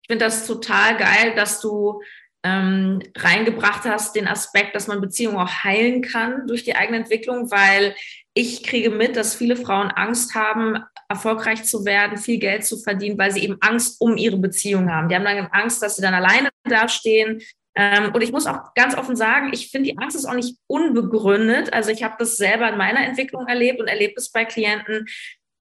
Ich 0.02 0.08
finde 0.08 0.24
das 0.24 0.44
total 0.44 0.96
geil, 0.96 1.36
dass 1.36 1.60
du 1.60 2.02
ähm, 2.42 3.00
reingebracht 3.16 3.84
hast, 3.84 4.16
den 4.16 4.26
Aspekt, 4.26 4.74
dass 4.74 4.88
man 4.88 5.00
Beziehungen 5.00 5.36
auch 5.36 5.62
heilen 5.62 6.02
kann 6.02 6.48
durch 6.48 6.64
die 6.64 6.74
eigene 6.74 6.98
Entwicklung, 6.98 7.52
weil 7.52 7.94
ich 8.36 8.62
kriege 8.62 8.90
mit, 8.90 9.16
dass 9.16 9.34
viele 9.34 9.56
Frauen 9.56 9.90
Angst 9.90 10.34
haben, 10.34 10.84
erfolgreich 11.08 11.64
zu 11.64 11.86
werden, 11.86 12.18
viel 12.18 12.38
Geld 12.38 12.66
zu 12.66 12.76
verdienen, 12.76 13.16
weil 13.16 13.30
sie 13.30 13.42
eben 13.42 13.56
Angst 13.60 13.98
um 13.98 14.18
ihre 14.18 14.36
Beziehung 14.36 14.92
haben. 14.92 15.08
Die 15.08 15.14
haben 15.14 15.24
dann 15.24 15.48
Angst, 15.52 15.82
dass 15.82 15.96
sie 15.96 16.02
dann 16.02 16.12
alleine 16.12 16.50
dastehen. 16.64 17.40
Ähm, 17.74 18.14
und 18.14 18.20
ich 18.20 18.32
muss 18.32 18.46
auch 18.46 18.74
ganz 18.74 18.94
offen 18.94 19.16
sagen, 19.16 19.50
ich 19.54 19.70
finde, 19.70 19.90
die 19.90 19.98
Angst 19.98 20.16
ist 20.16 20.26
auch 20.26 20.34
nicht 20.34 20.58
unbegründet. 20.66 21.72
Also 21.72 21.90
ich 21.90 22.02
habe 22.02 22.16
das 22.18 22.36
selber 22.36 22.68
in 22.68 22.76
meiner 22.76 23.00
Entwicklung 23.06 23.46
erlebt 23.46 23.80
und 23.80 23.88
erlebt 23.88 24.18
es 24.18 24.30
bei 24.30 24.44
Klienten, 24.44 25.06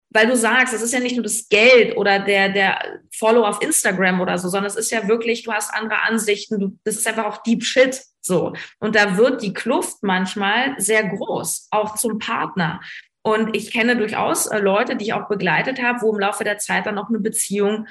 weil 0.09 0.27
du 0.27 0.35
sagst, 0.35 0.73
es 0.73 0.81
ist 0.81 0.93
ja 0.93 0.99
nicht 0.99 1.15
nur 1.15 1.23
das 1.23 1.47
Geld 1.47 1.95
oder 1.95 2.19
der, 2.19 2.49
der 2.49 2.99
Follow 3.13 3.45
auf 3.45 3.61
Instagram 3.61 4.19
oder 4.19 4.38
so, 4.38 4.49
sondern 4.49 4.69
es 4.69 4.75
ist 4.75 4.91
ja 4.91 5.07
wirklich, 5.07 5.43
du 5.43 5.53
hast 5.53 5.73
andere 5.73 6.01
Ansichten, 6.01 6.59
du, 6.59 6.77
das 6.83 6.97
ist 6.97 7.07
einfach 7.07 7.25
auch 7.25 7.41
Deep 7.43 7.63
Shit 7.63 8.01
so. 8.25 8.53
Und 8.79 8.95
da 8.95 9.17
wird 9.17 9.41
die 9.41 9.53
Kluft 9.53 9.97
manchmal 10.01 10.79
sehr 10.79 11.07
groß, 11.07 11.67
auch 11.71 11.95
zum 11.95 12.19
Partner. 12.19 12.81
Und 13.23 13.55
ich 13.55 13.71
kenne 13.71 13.97
durchaus 13.97 14.45
äh, 14.47 14.59
Leute, 14.59 14.95
die 14.95 15.05
ich 15.05 15.13
auch 15.13 15.27
begleitet 15.27 15.81
habe, 15.81 16.01
wo 16.01 16.13
im 16.13 16.19
Laufe 16.19 16.43
der 16.43 16.57
Zeit 16.57 16.85
dann 16.85 16.97
auch 16.97 17.09
eine 17.09 17.19
Beziehung 17.19 17.88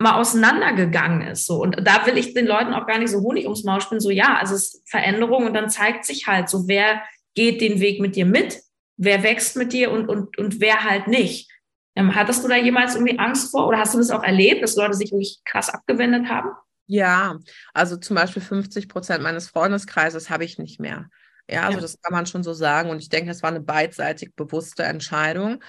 mal 0.00 0.20
auseinandergegangen 0.20 1.22
ist. 1.22 1.46
So. 1.46 1.62
Und 1.62 1.76
da 1.86 2.06
will 2.06 2.18
ich 2.18 2.34
den 2.34 2.46
Leuten 2.46 2.74
auch 2.74 2.86
gar 2.86 2.98
nicht 2.98 3.10
so 3.10 3.20
Honig 3.20 3.44
ums 3.44 3.64
Maul 3.64 3.80
spielen, 3.80 4.00
so 4.00 4.10
ja, 4.10 4.36
also 4.36 4.54
es 4.54 4.74
ist 4.74 4.90
Veränderung 4.90 5.46
und 5.46 5.54
dann 5.54 5.70
zeigt 5.70 6.04
sich 6.04 6.26
halt 6.26 6.48
so, 6.48 6.66
wer 6.66 7.02
geht 7.34 7.60
den 7.60 7.80
Weg 7.80 8.00
mit 8.00 8.16
dir 8.16 8.26
mit, 8.26 8.60
wer 8.96 9.22
wächst 9.22 9.56
mit 9.56 9.72
dir 9.72 9.92
und, 9.92 10.08
und, 10.08 10.36
und 10.38 10.60
wer 10.60 10.84
halt 10.84 11.06
nicht. 11.06 11.50
Ähm, 11.96 12.14
hattest 12.14 12.42
du 12.44 12.48
da 12.48 12.56
jemals 12.56 12.96
irgendwie 12.96 13.18
Angst 13.18 13.52
vor 13.52 13.68
oder 13.68 13.78
hast 13.78 13.94
du 13.94 13.98
das 13.98 14.10
auch 14.10 14.24
erlebt, 14.24 14.62
dass 14.62 14.76
Leute 14.76 14.94
sich 14.94 15.12
wirklich 15.12 15.40
krass 15.44 15.70
abgewendet 15.70 16.28
haben? 16.28 16.50
Ja, 16.86 17.38
also 17.72 17.96
zum 17.96 18.16
Beispiel 18.16 18.42
50 18.42 18.88
Prozent 18.88 19.22
meines 19.22 19.48
Freundeskreises 19.48 20.30
habe 20.30 20.44
ich 20.44 20.58
nicht 20.58 20.80
mehr. 20.80 21.08
Ja, 21.48 21.62
also 21.62 21.78
ja. 21.78 21.82
das 21.82 22.00
kann 22.00 22.12
man 22.12 22.26
schon 22.26 22.42
so 22.42 22.52
sagen. 22.52 22.90
Und 22.90 23.00
ich 23.00 23.08
denke, 23.08 23.30
es 23.30 23.42
war 23.42 23.50
eine 23.50 23.60
beidseitig 23.60 24.34
bewusste 24.34 24.84
Entscheidung. 24.84 25.62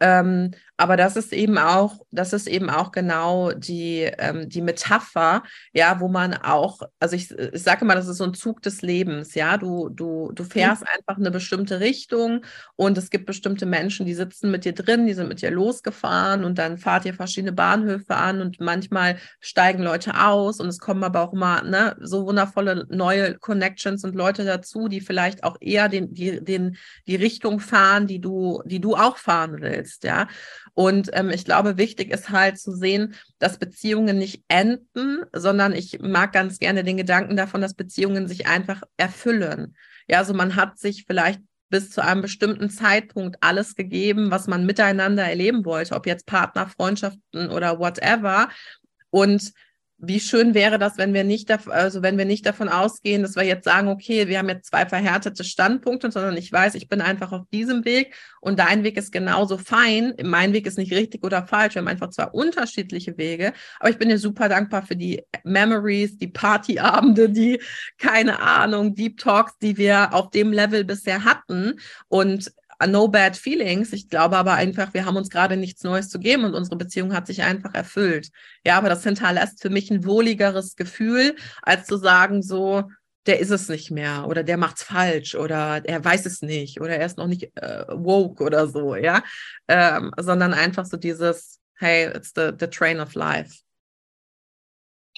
Ähm, 0.00 0.52
aber 0.80 0.96
das 0.96 1.16
ist 1.16 1.32
eben 1.32 1.58
auch, 1.58 2.06
das 2.12 2.32
ist 2.32 2.46
eben 2.46 2.70
auch 2.70 2.92
genau 2.92 3.50
die, 3.50 4.08
ähm, 4.18 4.48
die 4.48 4.62
Metapher, 4.62 5.42
ja, 5.72 5.98
wo 5.98 6.06
man 6.06 6.34
auch, 6.34 6.82
also 7.00 7.16
ich, 7.16 7.32
ich 7.32 7.62
sage 7.64 7.84
mal, 7.84 7.96
das 7.96 8.06
ist 8.06 8.18
so 8.18 8.24
ein 8.24 8.32
Zug 8.32 8.62
des 8.62 8.80
Lebens, 8.80 9.34
ja, 9.34 9.58
du, 9.58 9.88
du, 9.88 10.30
du 10.32 10.44
fährst 10.44 10.82
mhm. 10.82 10.88
einfach 10.96 11.18
eine 11.18 11.32
bestimmte 11.32 11.80
Richtung 11.80 12.44
und 12.76 12.96
es 12.96 13.10
gibt 13.10 13.26
bestimmte 13.26 13.66
Menschen, 13.66 14.06
die 14.06 14.14
sitzen 14.14 14.52
mit 14.52 14.64
dir 14.64 14.72
drin, 14.72 15.06
die 15.08 15.14
sind 15.14 15.28
mit 15.28 15.42
dir 15.42 15.50
losgefahren 15.50 16.44
und 16.44 16.58
dann 16.58 16.78
fahrt 16.78 17.04
ihr 17.06 17.14
verschiedene 17.14 17.52
Bahnhöfe 17.52 18.14
an 18.14 18.40
und 18.40 18.60
manchmal 18.60 19.18
steigen 19.40 19.82
Leute 19.82 20.20
aus 20.20 20.60
und 20.60 20.68
es 20.68 20.78
kommen 20.78 21.02
aber 21.02 21.22
auch 21.22 21.32
immer 21.32 21.62
ne, 21.62 21.96
so 22.00 22.24
wundervolle 22.24 22.86
neue 22.88 23.36
Connections 23.36 24.04
und 24.04 24.14
Leute 24.14 24.44
dazu, 24.44 24.86
die 24.86 25.00
vielleicht 25.00 25.42
auch 25.42 25.56
eher 25.60 25.88
den, 25.88 26.14
die, 26.14 26.40
den, 26.40 26.76
die 27.08 27.16
Richtung 27.16 27.58
fahren, 27.58 28.06
die 28.06 28.20
du, 28.20 28.62
die 28.64 28.80
du 28.80 28.94
auch 28.94 29.16
fahren 29.16 29.56
willst, 29.58 30.04
ja. 30.04 30.28
Und 30.78 31.10
ähm, 31.12 31.30
ich 31.30 31.44
glaube, 31.44 31.76
wichtig 31.76 32.12
ist 32.12 32.30
halt 32.30 32.56
zu 32.56 32.70
sehen, 32.70 33.16
dass 33.40 33.58
Beziehungen 33.58 34.16
nicht 34.16 34.44
enden, 34.46 35.24
sondern 35.32 35.72
ich 35.72 35.98
mag 35.98 36.32
ganz 36.32 36.60
gerne 36.60 36.84
den 36.84 36.96
Gedanken 36.96 37.36
davon, 37.36 37.60
dass 37.60 37.74
Beziehungen 37.74 38.28
sich 38.28 38.46
einfach 38.46 38.82
erfüllen. 38.96 39.74
Ja, 40.06 40.18
also 40.18 40.34
man 40.34 40.54
hat 40.54 40.78
sich 40.78 41.04
vielleicht 41.04 41.40
bis 41.68 41.90
zu 41.90 42.00
einem 42.00 42.22
bestimmten 42.22 42.70
Zeitpunkt 42.70 43.38
alles 43.40 43.74
gegeben, 43.74 44.30
was 44.30 44.46
man 44.46 44.66
miteinander 44.66 45.24
erleben 45.24 45.64
wollte, 45.64 45.96
ob 45.96 46.06
jetzt 46.06 46.26
Partner, 46.26 46.68
Freundschaften 46.68 47.50
oder 47.50 47.80
whatever. 47.80 48.48
Und 49.10 49.52
wie 50.00 50.20
schön 50.20 50.54
wäre 50.54 50.78
das, 50.78 50.96
wenn 50.96 51.12
wir 51.12 51.24
nicht, 51.24 51.50
also 51.68 52.02
wenn 52.02 52.18
wir 52.18 52.24
nicht 52.24 52.46
davon 52.46 52.68
ausgehen, 52.68 53.22
dass 53.22 53.34
wir 53.34 53.42
jetzt 53.42 53.64
sagen, 53.64 53.88
okay, 53.88 54.28
wir 54.28 54.38
haben 54.38 54.48
jetzt 54.48 54.70
zwei 54.70 54.86
verhärtete 54.86 55.42
Standpunkte, 55.42 56.12
sondern 56.12 56.36
ich 56.36 56.52
weiß, 56.52 56.76
ich 56.76 56.88
bin 56.88 57.00
einfach 57.00 57.32
auf 57.32 57.46
diesem 57.52 57.84
Weg 57.84 58.14
und 58.40 58.60
dein 58.60 58.84
Weg 58.84 58.96
ist 58.96 59.10
genauso 59.10 59.58
fein. 59.58 60.14
Mein 60.22 60.52
Weg 60.52 60.66
ist 60.68 60.78
nicht 60.78 60.92
richtig 60.92 61.24
oder 61.24 61.46
falsch. 61.48 61.74
Wir 61.74 61.80
haben 61.80 61.88
einfach 61.88 62.10
zwei 62.10 62.26
unterschiedliche 62.26 63.18
Wege. 63.18 63.52
Aber 63.80 63.90
ich 63.90 63.98
bin 63.98 64.08
dir 64.08 64.18
super 64.18 64.48
dankbar 64.48 64.82
für 64.82 64.94
die 64.94 65.24
Memories, 65.42 66.16
die 66.16 66.28
Partyabende, 66.28 67.28
die, 67.28 67.60
keine 67.98 68.40
Ahnung, 68.40 68.94
Deep 68.94 69.18
Talks, 69.18 69.58
die 69.60 69.76
wir 69.78 70.14
auf 70.14 70.30
dem 70.30 70.52
Level 70.52 70.84
bisher 70.84 71.24
hatten. 71.24 71.80
Und 72.06 72.52
no 72.86 73.08
bad 73.08 73.36
feelings. 73.36 73.92
Ich 73.92 74.08
glaube 74.08 74.36
aber 74.36 74.54
einfach, 74.54 74.94
wir 74.94 75.04
haben 75.04 75.16
uns 75.16 75.30
gerade 75.30 75.56
nichts 75.56 75.82
Neues 75.82 76.08
zu 76.08 76.18
geben 76.18 76.44
und 76.44 76.54
unsere 76.54 76.76
Beziehung 76.76 77.12
hat 77.14 77.26
sich 77.26 77.42
einfach 77.42 77.74
erfüllt. 77.74 78.30
Ja, 78.64 78.78
aber 78.78 78.88
das 78.88 79.02
hinterlässt 79.02 79.60
für 79.60 79.70
mich 79.70 79.90
ein 79.90 80.04
wohligeres 80.04 80.76
Gefühl, 80.76 81.34
als 81.62 81.86
zu 81.86 81.96
sagen, 81.96 82.42
so, 82.42 82.84
der 83.26 83.40
ist 83.40 83.50
es 83.50 83.68
nicht 83.68 83.90
mehr 83.90 84.26
oder 84.26 84.42
der 84.42 84.56
macht's 84.56 84.82
falsch 84.82 85.34
oder 85.34 85.82
er 85.84 86.04
weiß 86.04 86.24
es 86.26 86.40
nicht 86.40 86.80
oder 86.80 86.96
er 86.96 87.06
ist 87.06 87.18
noch 87.18 87.26
nicht 87.26 87.50
äh, 87.56 87.84
woke 87.90 88.42
oder 88.42 88.66
so, 88.68 88.94
ja, 88.94 89.22
ähm, 89.68 90.12
sondern 90.18 90.54
einfach 90.54 90.86
so 90.86 90.96
dieses, 90.96 91.60
hey, 91.74 92.06
it's 92.14 92.32
the, 92.34 92.52
the 92.58 92.66
train 92.66 93.00
of 93.00 93.14
life. 93.14 93.60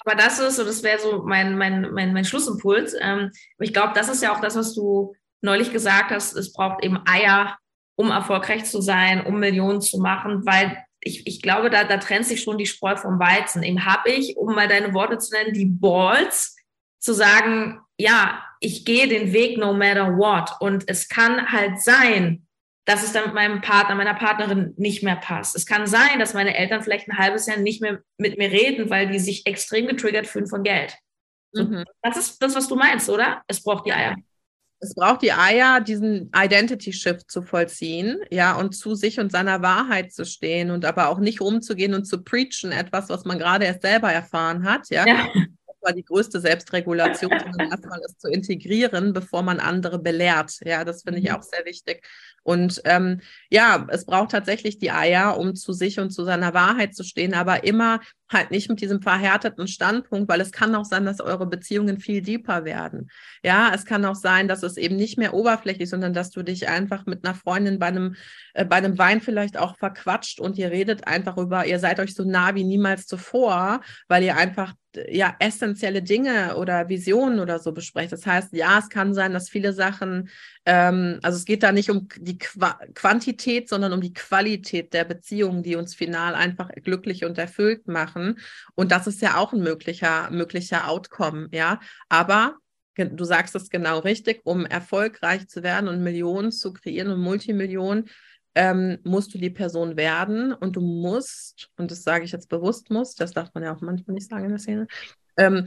Aber 0.03 0.15
das 0.15 0.39
ist, 0.39 0.59
und 0.59 0.67
das 0.67 0.83
wäre 0.83 0.99
so 0.99 1.23
mein, 1.23 1.57
mein, 1.57 1.91
mein, 1.91 2.11
mein 2.11 2.25
Schlussimpuls, 2.25 2.95
ähm, 2.99 3.31
ich 3.59 3.71
glaube, 3.71 3.93
das 3.93 4.09
ist 4.09 4.23
ja 4.23 4.35
auch 4.35 4.41
das, 4.41 4.55
was 4.55 4.73
du 4.73 5.13
neulich 5.41 5.71
gesagt 5.71 6.11
hast, 6.11 6.33
es 6.33 6.53
braucht 6.53 6.83
eben 6.83 6.99
Eier, 7.05 7.57
um 7.95 8.11
erfolgreich 8.11 8.65
zu 8.65 8.81
sein, 8.81 9.25
um 9.25 9.39
Millionen 9.39 9.81
zu 9.81 9.99
machen, 9.99 10.45
weil 10.45 10.83
ich, 11.01 11.25
ich 11.25 11.41
glaube, 11.41 11.69
da, 11.69 11.83
da 11.83 11.97
trennt 11.97 12.25
sich 12.25 12.41
schon 12.41 12.57
die 12.57 12.67
Spreu 12.67 12.95
vom 12.95 13.19
Weizen. 13.19 13.63
Eben 13.63 13.85
habe 13.85 14.09
ich, 14.11 14.37
um 14.37 14.53
mal 14.53 14.67
deine 14.67 14.93
Worte 14.93 15.17
zu 15.17 15.33
nennen, 15.33 15.53
die 15.53 15.65
Balls, 15.65 16.55
zu 16.99 17.13
sagen, 17.13 17.81
ja, 17.97 18.43
ich 18.59 18.85
gehe 18.85 19.07
den 19.07 19.33
Weg 19.33 19.57
no 19.57 19.73
matter 19.73 20.17
what. 20.17 20.51
Und 20.59 20.83
es 20.87 21.09
kann 21.09 21.51
halt 21.51 21.81
sein, 21.81 22.45
dass 22.85 23.03
es 23.03 23.13
dann 23.13 23.25
mit 23.25 23.33
meinem 23.33 23.61
Partner, 23.61 23.95
meiner 23.95 24.13
Partnerin 24.13 24.75
nicht 24.77 25.01
mehr 25.01 25.15
passt. 25.15 25.55
Es 25.55 25.65
kann 25.65 25.87
sein, 25.87 26.19
dass 26.19 26.35
meine 26.35 26.55
Eltern 26.55 26.83
vielleicht 26.83 27.09
ein 27.09 27.17
halbes 27.17 27.47
Jahr 27.47 27.57
nicht 27.57 27.81
mehr 27.81 28.01
mit 28.17 28.37
mir 28.37 28.51
reden, 28.51 28.91
weil 28.91 29.07
die 29.07 29.19
sich 29.19 29.47
extrem 29.47 29.87
getriggert 29.87 30.27
fühlen 30.27 30.47
von 30.47 30.61
Geld. 30.61 30.95
Mhm. 31.53 31.85
Das 32.03 32.17
ist 32.17 32.41
das, 32.41 32.55
was 32.55 32.67
du 32.67 32.75
meinst, 32.75 33.09
oder? 33.09 33.41
Es 33.47 33.63
braucht 33.63 33.87
die 33.87 33.93
Eier 33.93 34.15
es 34.81 34.95
braucht 34.95 35.21
die 35.21 35.31
Eier, 35.31 35.79
diesen 35.79 36.31
Identity 36.35 36.91
Shift 36.91 37.29
zu 37.29 37.43
vollziehen, 37.43 38.19
ja, 38.31 38.55
und 38.55 38.75
zu 38.75 38.95
sich 38.95 39.19
und 39.19 39.31
seiner 39.31 39.61
Wahrheit 39.61 40.11
zu 40.11 40.25
stehen 40.25 40.71
und 40.71 40.85
aber 40.85 41.09
auch 41.09 41.19
nicht 41.19 41.39
umzugehen 41.39 41.93
und 41.93 42.05
zu 42.05 42.23
preachen, 42.23 42.71
etwas, 42.71 43.07
was 43.09 43.23
man 43.23 43.37
gerade 43.37 43.65
erst 43.65 43.83
selber 43.83 44.11
erfahren 44.11 44.63
hat, 44.63 44.89
ja. 44.89 45.05
ja. 45.05 45.27
Das 45.33 45.89
war 45.89 45.93
die 45.93 46.03
größte 46.03 46.39
Selbstregulation, 46.39 47.31
sondern 47.39 47.71
erstmal 47.71 47.99
es 48.05 48.17
zu 48.17 48.27
integrieren, 48.27 49.13
bevor 49.13 49.43
man 49.43 49.59
andere 49.59 49.99
belehrt. 49.99 50.59
Ja, 50.63 50.83
das 50.83 51.03
finde 51.03 51.19
ich 51.19 51.29
mhm. 51.29 51.35
auch 51.35 51.43
sehr 51.43 51.65
wichtig. 51.65 52.03
Und 52.43 52.81
ähm, 52.85 53.21
ja, 53.49 53.87
es 53.89 54.05
braucht 54.05 54.31
tatsächlich 54.31 54.79
die 54.79 54.91
Eier, 54.91 55.37
um 55.37 55.55
zu 55.55 55.73
sich 55.73 55.99
und 55.99 56.11
zu 56.11 56.23
seiner 56.23 56.53
Wahrheit 56.53 56.95
zu 56.95 57.03
stehen, 57.03 57.33
aber 57.33 57.63
immer 57.63 57.99
halt 58.31 58.51
nicht 58.51 58.69
mit 58.69 58.81
diesem 58.81 59.01
verhärteten 59.01 59.67
Standpunkt, 59.67 60.29
weil 60.29 60.41
es 60.41 60.51
kann 60.51 60.75
auch 60.75 60.85
sein, 60.85 61.05
dass 61.05 61.19
eure 61.19 61.45
Beziehungen 61.45 61.99
viel 61.99 62.21
deeper 62.21 62.65
werden. 62.65 63.09
Ja, 63.43 63.71
es 63.73 63.85
kann 63.85 64.05
auch 64.05 64.15
sein, 64.15 64.47
dass 64.47 64.63
es 64.63 64.77
eben 64.77 64.95
nicht 64.95 65.17
mehr 65.17 65.33
oberflächlich, 65.33 65.89
sondern 65.89 66.13
dass 66.13 66.29
du 66.29 66.43
dich 66.43 66.67
einfach 66.67 67.05
mit 67.05 67.25
einer 67.25 67.35
Freundin 67.35 67.79
bei 67.79 67.87
einem, 67.87 68.15
äh, 68.53 68.65
bei 68.65 68.77
einem 68.77 68.97
Wein 68.97 69.21
vielleicht 69.21 69.57
auch 69.57 69.77
verquatscht 69.77 70.39
und 70.39 70.57
ihr 70.57 70.71
redet 70.71 71.07
einfach 71.07 71.37
über, 71.37 71.65
ihr 71.65 71.79
seid 71.79 71.99
euch 71.99 72.13
so 72.13 72.23
nah 72.23 72.55
wie 72.55 72.63
niemals 72.63 73.07
zuvor, 73.07 73.81
weil 74.07 74.23
ihr 74.23 74.37
einfach 74.37 74.73
ja 75.07 75.35
essentielle 75.39 76.01
Dinge 76.01 76.57
oder 76.57 76.89
Visionen 76.89 77.39
oder 77.39 77.59
so 77.59 77.71
besprecht. 77.71 78.11
Das 78.11 78.25
heißt, 78.25 78.53
ja, 78.53 78.79
es 78.79 78.89
kann 78.89 79.13
sein, 79.13 79.33
dass 79.33 79.49
viele 79.49 79.73
Sachen, 79.73 80.29
ähm, 80.65 81.19
also 81.21 81.37
es 81.37 81.45
geht 81.45 81.63
da 81.63 81.71
nicht 81.71 81.89
um 81.89 82.07
die 82.17 82.37
Qua 82.37 82.79
Quantität, 82.93 83.69
sondern 83.69 83.93
um 83.93 84.01
die 84.01 84.13
Qualität 84.13 84.93
der 84.93 85.05
Beziehungen, 85.05 85.63
die 85.63 85.75
uns 85.75 85.95
final 85.95 86.35
einfach 86.35 86.69
glücklich 86.83 87.25
und 87.25 87.37
erfüllt 87.37 87.87
machen. 87.87 88.20
Und 88.75 88.91
das 88.91 89.07
ist 89.07 89.21
ja 89.21 89.37
auch 89.37 89.53
ein 89.53 89.61
möglicher, 89.61 90.29
möglicher 90.31 90.87
Outcome, 90.87 91.47
ja. 91.51 91.79
Aber 92.09 92.55
du 92.95 93.23
sagst 93.23 93.55
es 93.55 93.69
genau 93.69 93.99
richtig, 93.99 94.41
um 94.43 94.65
erfolgreich 94.65 95.47
zu 95.47 95.63
werden 95.63 95.87
und 95.87 96.03
Millionen 96.03 96.51
zu 96.51 96.73
kreieren 96.73 97.11
und 97.11 97.21
Multimillionen, 97.21 98.09
ähm, 98.53 98.97
musst 99.03 99.33
du 99.33 99.37
die 99.37 99.49
Person 99.49 99.95
werden 99.95 100.53
und 100.53 100.75
du 100.75 100.81
musst, 100.81 101.69
und 101.77 101.89
das 101.89 102.03
sage 102.03 102.25
ich 102.25 102.31
jetzt 102.31 102.49
bewusst 102.49 102.89
muss, 102.89 103.15
das 103.15 103.31
darf 103.31 103.53
man 103.53 103.63
ja 103.63 103.73
auch 103.73 103.81
manchmal 103.81 104.15
nicht 104.15 104.29
sagen 104.29 104.45
in 104.45 104.49
der 104.51 104.59
Szene, 104.59 104.87
ähm, 105.37 105.65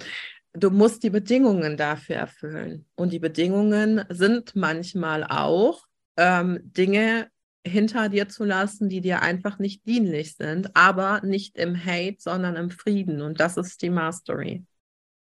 du 0.53 0.71
musst 0.71 1.03
die 1.03 1.11
Bedingungen 1.11 1.77
dafür 1.77 2.17
erfüllen. 2.17 2.87
Und 2.95 3.13
die 3.13 3.19
Bedingungen 3.19 4.05
sind 4.11 4.55
manchmal 4.55 5.25
auch 5.25 5.85
ähm, 6.17 6.59
Dinge 6.63 7.29
hinter 7.67 8.09
dir 8.09 8.29
zu 8.29 8.45
lassen, 8.45 8.89
die 8.89 9.01
dir 9.01 9.23
einfach 9.23 9.59
nicht 9.59 9.87
dienlich 9.87 10.37
sind, 10.37 10.77
aber 10.77 11.21
nicht 11.23 11.57
im 11.57 11.75
Hate, 11.77 12.17
sondern 12.19 12.57
im 12.57 12.71
Frieden. 12.71 13.23
Und 13.23 13.41
das 13.41 13.57
ist 13.57 13.81
die 13.83 13.91
Mastery. 13.91 14.65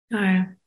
Geil. 0.10 0.58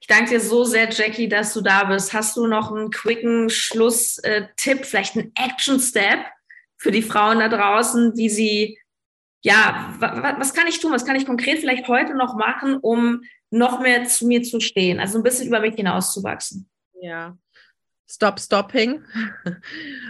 Ich 0.00 0.06
danke 0.06 0.30
dir 0.30 0.40
so 0.40 0.64
sehr, 0.64 0.90
Jackie, 0.90 1.28
dass 1.28 1.54
du 1.54 1.60
da 1.60 1.84
bist. 1.84 2.12
Hast 2.12 2.36
du 2.36 2.46
noch 2.46 2.70
einen 2.70 2.90
quicken 2.90 3.50
Schlusstipp, 3.50 4.84
vielleicht 4.84 5.16
einen 5.16 5.32
Action-Step 5.34 6.20
für 6.76 6.90
die 6.90 7.02
Frauen 7.02 7.40
da 7.40 7.48
draußen, 7.48 8.16
wie 8.16 8.28
sie, 8.28 8.78
ja, 9.42 9.94
was 9.98 10.54
kann 10.54 10.66
ich 10.66 10.80
tun? 10.80 10.92
Was 10.92 11.04
kann 11.04 11.16
ich 11.16 11.26
konkret 11.26 11.58
vielleicht 11.58 11.88
heute 11.88 12.14
noch 12.14 12.36
machen, 12.36 12.76
um 12.76 13.22
noch 13.50 13.80
mehr 13.80 14.04
zu 14.04 14.26
mir 14.26 14.42
zu 14.42 14.60
stehen? 14.60 15.00
Also 15.00 15.18
ein 15.18 15.24
bisschen 15.24 15.48
über 15.48 15.60
mich 15.60 15.74
hinauszuwachsen. 15.74 16.68
Ja. 17.00 17.36
Stop 18.10 18.40
stopping. 18.40 19.04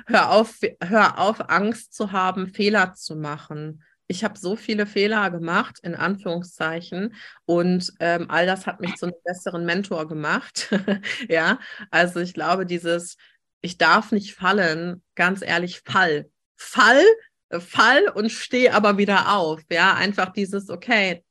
hör 0.07 0.31
auf, 0.31 0.59
hör 0.83 1.19
auf, 1.19 1.51
Angst 1.51 1.95
zu 1.95 2.13
haben, 2.13 2.49
Fehler 2.49 2.95
zu 2.95 3.17
machen 3.17 3.83
ich 4.09 4.25
habe 4.25 4.39
so 4.39 4.57
viele 4.57 4.87
Fehler 4.87 5.31
gemacht, 5.31 5.79
in 5.83 5.95
Anführungszeichen, 5.95 7.15
und 7.45 7.93
ähm, 8.01 8.31
all 8.31 8.47
das 8.47 8.67
hat 8.67 8.81
mich 8.81 8.97
zu 8.97 9.07
einem 9.07 9.15
besseren 9.23 9.65
Mentor 9.65 10.09
gemacht. 10.09 10.71
ja, 11.29 11.61
also 11.91 12.19
ich 12.21 12.35
glaube, 12.35 12.65
dieses, 12.67 13.17
ich 13.61 13.77
darf 13.77 14.11
nicht 14.11 14.35
fallen, 14.35 15.03
ganz 15.15 15.43
ehrlich, 15.43 15.83
fall. 15.85 16.31
Fall, 16.57 17.05
fall 17.51 18.09
und 18.09 18.33
steh 18.33 18.71
aber 18.71 18.99
wieder 18.99 19.37
auf. 19.37 19.61
Ja, 19.71 19.95
einfach 19.95 20.33
dieses, 20.33 20.71
okay, 20.71 21.23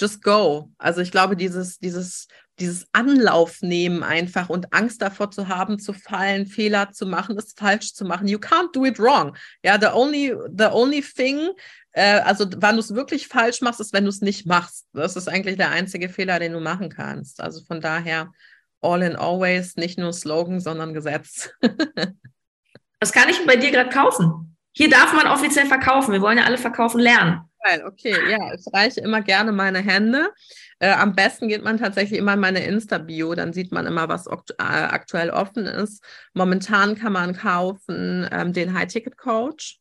just 0.00 0.22
go. 0.22 0.70
Also 0.78 1.00
ich 1.00 1.10
glaube, 1.10 1.36
dieses, 1.36 1.78
dieses 1.78 2.28
dieses 2.60 2.86
Anlauf 2.92 3.62
nehmen 3.62 4.02
einfach 4.02 4.48
und 4.48 4.72
Angst 4.72 5.02
davor 5.02 5.30
zu 5.30 5.48
haben, 5.48 5.78
zu 5.78 5.92
fallen, 5.92 6.46
Fehler 6.46 6.92
zu 6.92 7.06
machen, 7.06 7.36
es 7.36 7.54
falsch 7.56 7.94
zu 7.94 8.04
machen. 8.04 8.28
You 8.28 8.38
can't 8.38 8.72
do 8.72 8.84
it 8.84 8.98
wrong. 8.98 9.36
Ja, 9.62 9.78
the 9.80 9.88
only, 9.88 10.34
the 10.56 10.66
only 10.70 11.02
thing, 11.02 11.50
äh, 11.92 12.20
also 12.20 12.46
wann 12.58 12.76
du 12.76 12.80
es 12.80 12.94
wirklich 12.94 13.26
falsch 13.26 13.60
machst, 13.60 13.80
ist, 13.80 13.92
wenn 13.92 14.04
du 14.04 14.10
es 14.10 14.20
nicht 14.20 14.46
machst. 14.46 14.86
Das 14.92 15.16
ist 15.16 15.28
eigentlich 15.28 15.56
der 15.56 15.70
einzige 15.70 16.08
Fehler, 16.08 16.38
den 16.38 16.52
du 16.52 16.60
machen 16.60 16.90
kannst. 16.90 17.40
Also 17.40 17.64
von 17.64 17.80
daher, 17.80 18.30
all 18.80 19.02
in 19.02 19.16
always, 19.16 19.76
nicht 19.76 19.98
nur 19.98 20.12
Slogan, 20.12 20.60
sondern 20.60 20.94
Gesetz. 20.94 21.50
Was 23.00 23.12
kann 23.12 23.28
ich 23.28 23.44
bei 23.46 23.56
dir 23.56 23.72
gerade 23.72 23.90
kaufen? 23.90 24.56
Hier 24.72 24.88
darf 24.88 25.12
man 25.12 25.26
offiziell 25.26 25.66
verkaufen. 25.66 26.12
Wir 26.12 26.20
wollen 26.20 26.38
ja 26.38 26.44
alle 26.44 26.58
verkaufen 26.58 27.00
lernen. 27.00 27.40
Geil, 27.66 27.82
okay, 27.86 28.14
ja, 28.30 28.52
ich 28.52 28.66
reiche 28.74 29.00
immer 29.00 29.22
gerne 29.22 29.50
meine 29.50 29.78
Hände. 29.78 30.28
Äh, 30.80 30.90
am 30.92 31.14
besten 31.14 31.48
geht 31.48 31.64
man 31.64 31.78
tatsächlich 31.78 32.18
immer 32.18 32.34
in 32.34 32.40
meine 32.40 32.62
Insta-Bio, 32.62 33.34
dann 33.34 33.54
sieht 33.54 33.72
man 33.72 33.86
immer, 33.86 34.06
was 34.10 34.26
äh, 34.26 34.32
aktuell 34.58 35.30
offen 35.30 35.64
ist. 35.64 36.04
Momentan 36.34 36.94
kann 36.94 37.14
man 37.14 37.34
kaufen 37.34 38.28
ähm, 38.30 38.52
den 38.52 38.74
High-Ticket-Coach, 38.74 39.80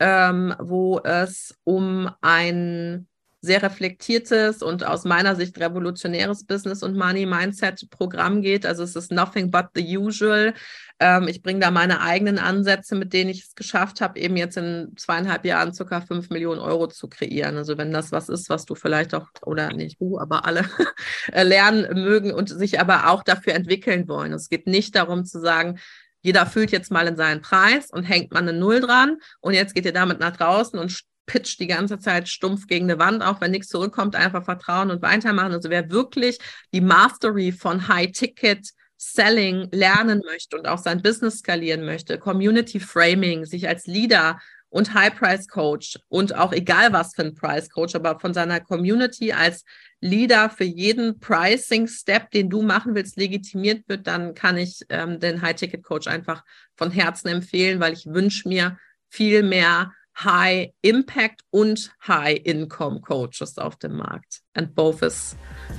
ähm, 0.00 0.54
wo 0.58 1.00
es 1.00 1.58
um 1.64 2.10
ein 2.20 3.08
sehr 3.44 3.62
reflektiertes 3.62 4.62
und 4.62 4.84
aus 4.86 5.04
meiner 5.04 5.36
Sicht 5.36 5.58
revolutionäres 5.58 6.44
Business- 6.44 6.82
und 6.82 6.96
Money-Mindset-Programm 6.96 8.40
geht. 8.42 8.64
Also 8.64 8.82
es 8.82 8.96
ist 8.96 9.12
nothing 9.12 9.50
but 9.50 9.66
the 9.74 9.98
usual. 9.98 10.54
Ähm, 10.98 11.28
ich 11.28 11.42
bringe 11.42 11.60
da 11.60 11.70
meine 11.70 12.00
eigenen 12.00 12.38
Ansätze, 12.38 12.94
mit 12.94 13.12
denen 13.12 13.30
ich 13.30 13.44
es 13.44 13.54
geschafft 13.54 14.00
habe, 14.00 14.18
eben 14.18 14.36
jetzt 14.36 14.56
in 14.56 14.94
zweieinhalb 14.96 15.44
Jahren 15.44 15.74
circa 15.74 16.00
fünf 16.00 16.30
Millionen 16.30 16.60
Euro 16.60 16.86
zu 16.86 17.08
kreieren. 17.08 17.56
Also 17.56 17.76
wenn 17.76 17.92
das 17.92 18.12
was 18.12 18.28
ist, 18.28 18.48
was 18.48 18.64
du 18.64 18.74
vielleicht 18.74 19.14
auch, 19.14 19.28
oder 19.42 19.72
nicht 19.72 20.00
du, 20.00 20.18
aber 20.18 20.46
alle 20.46 20.64
lernen 21.32 22.02
mögen 22.02 22.32
und 22.32 22.48
sich 22.48 22.80
aber 22.80 23.10
auch 23.10 23.22
dafür 23.22 23.54
entwickeln 23.54 24.08
wollen. 24.08 24.32
Es 24.32 24.48
geht 24.48 24.66
nicht 24.66 24.96
darum 24.96 25.24
zu 25.24 25.40
sagen, 25.40 25.78
jeder 26.22 26.46
fühlt 26.46 26.72
jetzt 26.72 26.90
mal 26.90 27.06
in 27.06 27.16
seinen 27.16 27.42
Preis 27.42 27.90
und 27.90 28.04
hängt 28.04 28.32
man 28.32 28.48
eine 28.48 28.58
Null 28.58 28.80
dran 28.80 29.18
und 29.40 29.52
jetzt 29.52 29.74
geht 29.74 29.84
ihr 29.84 29.92
damit 29.92 30.20
nach 30.20 30.34
draußen 30.34 30.78
und 30.78 31.04
pitcht 31.26 31.60
die 31.60 31.66
ganze 31.66 31.98
Zeit 31.98 32.28
stumpf 32.28 32.66
gegen 32.66 32.90
eine 32.90 32.98
Wand, 32.98 33.22
auch 33.22 33.40
wenn 33.40 33.50
nichts 33.50 33.68
zurückkommt, 33.68 34.16
einfach 34.16 34.44
vertrauen 34.44 34.90
und 34.90 35.02
weitermachen. 35.02 35.52
Also 35.52 35.70
wer 35.70 35.90
wirklich 35.90 36.38
die 36.72 36.80
Mastery 36.80 37.52
von 37.52 37.88
High-Ticket 37.88 38.70
Selling 38.96 39.68
lernen 39.72 40.22
möchte 40.24 40.56
und 40.56 40.66
auch 40.66 40.78
sein 40.78 41.02
Business 41.02 41.40
skalieren 41.40 41.84
möchte, 41.84 42.18
Community 42.18 42.80
Framing, 42.80 43.44
sich 43.44 43.68
als 43.68 43.86
Leader 43.86 44.38
und 44.70 44.94
High 44.94 45.14
Price 45.14 45.46
Coach 45.46 45.98
und 46.08 46.34
auch 46.34 46.52
egal 46.52 46.92
was 46.92 47.14
für 47.14 47.22
ein 47.22 47.34
Price 47.34 47.70
Coach, 47.70 47.94
aber 47.94 48.18
von 48.18 48.34
seiner 48.34 48.60
Community 48.60 49.32
als 49.32 49.64
Leader 50.00 50.50
für 50.50 50.64
jeden 50.64 51.20
Pricing 51.20 51.86
Step, 51.86 52.30
den 52.30 52.50
du 52.50 52.62
machen 52.62 52.94
willst, 52.94 53.16
legitimiert 53.16 53.88
wird, 53.88 54.06
dann 54.06 54.34
kann 54.34 54.56
ich 54.56 54.80
ähm, 54.88 55.20
den 55.20 55.42
High 55.42 55.54
Ticket 55.54 55.84
Coach 55.84 56.08
einfach 56.08 56.44
von 56.76 56.90
Herzen 56.90 57.28
empfehlen, 57.28 57.80
weil 57.80 57.92
ich 57.92 58.06
wünsche 58.06 58.48
mir 58.48 58.76
viel 59.08 59.42
mehr 59.42 59.92
High 60.18 60.72
Impact 60.82 61.42
und 61.50 61.92
High 62.06 62.40
Income 62.44 63.00
Coaches 63.00 63.58
auf 63.58 63.76
dem 63.76 63.96
Markt. 63.96 64.40
And 64.54 64.74
both 64.74 65.02
is, 65.02 65.36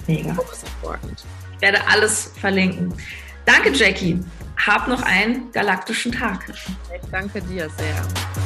Mega. 0.08 0.34
Both 0.34 0.52
is 0.52 0.64
important. 0.64 1.24
Ich 1.56 1.62
werde 1.62 1.86
alles 1.88 2.32
verlinken. 2.40 2.94
Danke, 3.46 3.72
Jackie. 3.72 4.20
Hab 4.66 4.88
noch 4.88 5.02
einen 5.04 5.52
galaktischen 5.52 6.12
Tag. 6.12 6.46
Ich 6.50 7.10
danke 7.12 7.42
dir 7.42 7.70
sehr. 7.70 8.45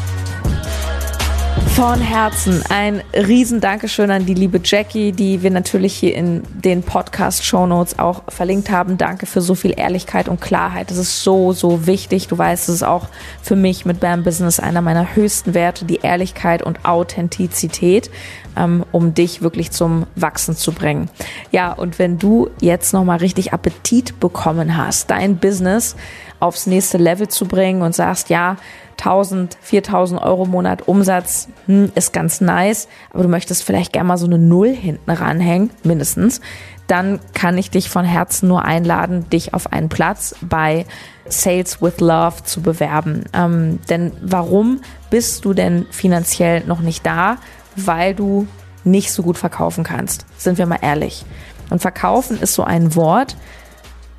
Von 1.80 2.02
Herzen 2.02 2.62
ein 2.68 3.02
riesen 3.14 3.62
Dankeschön 3.62 4.12
an 4.12 4.26
die 4.26 4.34
liebe 4.34 4.60
Jackie, 4.62 5.14
die 5.14 5.44
wir 5.44 5.50
natürlich 5.50 5.96
hier 5.96 6.14
in 6.14 6.44
den 6.54 6.84
Podcast-Show 6.84 7.68
Notes 7.68 7.98
auch 8.00 8.24
verlinkt 8.28 8.70
haben. 8.70 8.98
Danke 8.98 9.26
für 9.26 9.40
so 9.40 9.56
viel 9.56 9.74
Ehrlichkeit 9.80 10.28
und 10.28 10.42
Klarheit. 10.42 10.92
Das 10.92 10.98
ist 10.98 11.24
so, 11.24 11.54
so 11.54 11.88
wichtig. 11.88 12.28
Du 12.28 12.38
weißt, 12.38 12.68
es 12.68 12.76
ist 12.76 12.84
auch 12.84 13.08
für 13.42 13.56
mich 13.56 13.86
mit 13.86 14.02
BAM 14.02 14.26
Business 14.26 14.60
einer 14.60 14.82
meiner 14.82 15.16
höchsten 15.16 15.54
Werte, 15.54 15.86
die 15.86 16.02
Ehrlichkeit 16.04 16.64
und 16.64 16.84
Authentizität, 16.84 18.12
ähm, 18.58 18.84
um 18.92 19.14
dich 19.14 19.42
wirklich 19.42 19.72
zum 19.72 20.06
Wachsen 20.18 20.58
zu 20.58 20.74
bringen. 20.74 21.10
Ja, 21.52 21.72
und 21.72 21.98
wenn 21.98 22.20
du 22.20 22.50
jetzt 22.60 22.92
nochmal 22.92 23.20
richtig 23.20 23.54
Appetit 23.54 24.20
bekommen 24.20 24.76
hast, 24.76 25.12
dein 25.12 25.38
Business 25.38 25.96
aufs 26.40 26.68
nächste 26.68 26.98
Level 26.98 27.28
zu 27.28 27.46
bringen 27.46 27.82
und 27.82 27.96
sagst, 27.96 28.30
ja, 28.30 28.58
1000, 29.00 29.58
4000 29.62 30.22
Euro 30.22 30.44
im 30.44 30.52
Monat 30.52 30.88
Umsatz 30.88 31.48
hm, 31.66 31.92
ist 31.96 32.14
ganz 32.14 32.42
nice, 32.42 32.88
aber 33.12 33.24
du 33.24 33.30
möchtest 33.30 33.64
vielleicht 33.64 33.94
gerne 33.94 34.08
mal 34.08 34.18
so 34.18 34.26
eine 34.26 34.38
Null 34.38 34.70
hinten 34.70 35.10
ranhängen, 35.10 35.70
mindestens, 35.84 36.42
dann 36.88 37.20
kann 37.34 37.58
ich 37.58 37.70
dich 37.70 37.90
von 37.90 38.04
Herzen 38.04 38.48
nur 38.48 38.66
einladen, 38.66 39.30
dich 39.30 39.54
auf 39.54 39.72
einen 39.72 39.90
Platz 39.90 40.36
bei 40.42 40.86
Sales 41.28 41.82
with 41.82 42.00
Love 42.00 42.44
zu 42.44 42.62
bewerben. 42.62 43.26
Ähm, 43.34 43.80
denn 43.90 44.12
warum 44.22 44.82
bist 45.12 45.46
du 45.46 45.54
denn 45.54 45.86
finanziell 45.92 46.64
noch 46.66 46.80
nicht 46.80 47.06
da? 47.06 47.38
Weil 47.76 48.16
du 48.16 48.48
nicht 48.84 49.12
so 49.12 49.22
gut 49.22 49.38
verkaufen 49.38 49.84
kannst. 49.84 50.26
Sind 50.38 50.58
wir 50.58 50.66
mal 50.66 50.80
ehrlich. 50.82 51.26
Und 51.70 51.80
verkaufen 51.82 52.40
ist 52.42 52.56
so 52.56 52.64
ein 52.64 52.96
Wort, 52.96 53.38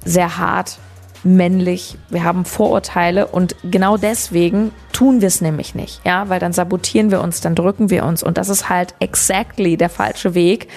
sehr 0.04 0.38
hart, 0.38 0.78
männlich, 1.22 1.96
wir 2.08 2.24
haben 2.24 2.44
Vorurteile 2.44 3.26
und 3.26 3.56
genau 3.64 3.96
deswegen 3.96 4.72
tun 4.92 5.20
wir 5.20 5.28
es 5.28 5.40
nämlich 5.40 5.74
nicht, 5.74 6.00
ja, 6.04 6.28
weil 6.28 6.40
dann 6.40 6.52
sabotieren 6.52 7.10
wir 7.10 7.20
uns, 7.20 7.40
dann 7.40 7.54
drücken 7.54 7.90
wir 7.90 8.04
uns 8.04 8.22
und 8.22 8.38
das 8.38 8.48
ist 8.48 8.68
halt 8.68 8.94
exactly 9.00 9.76
der 9.76 9.90
falsche 9.90 10.34
Weg. 10.34 10.68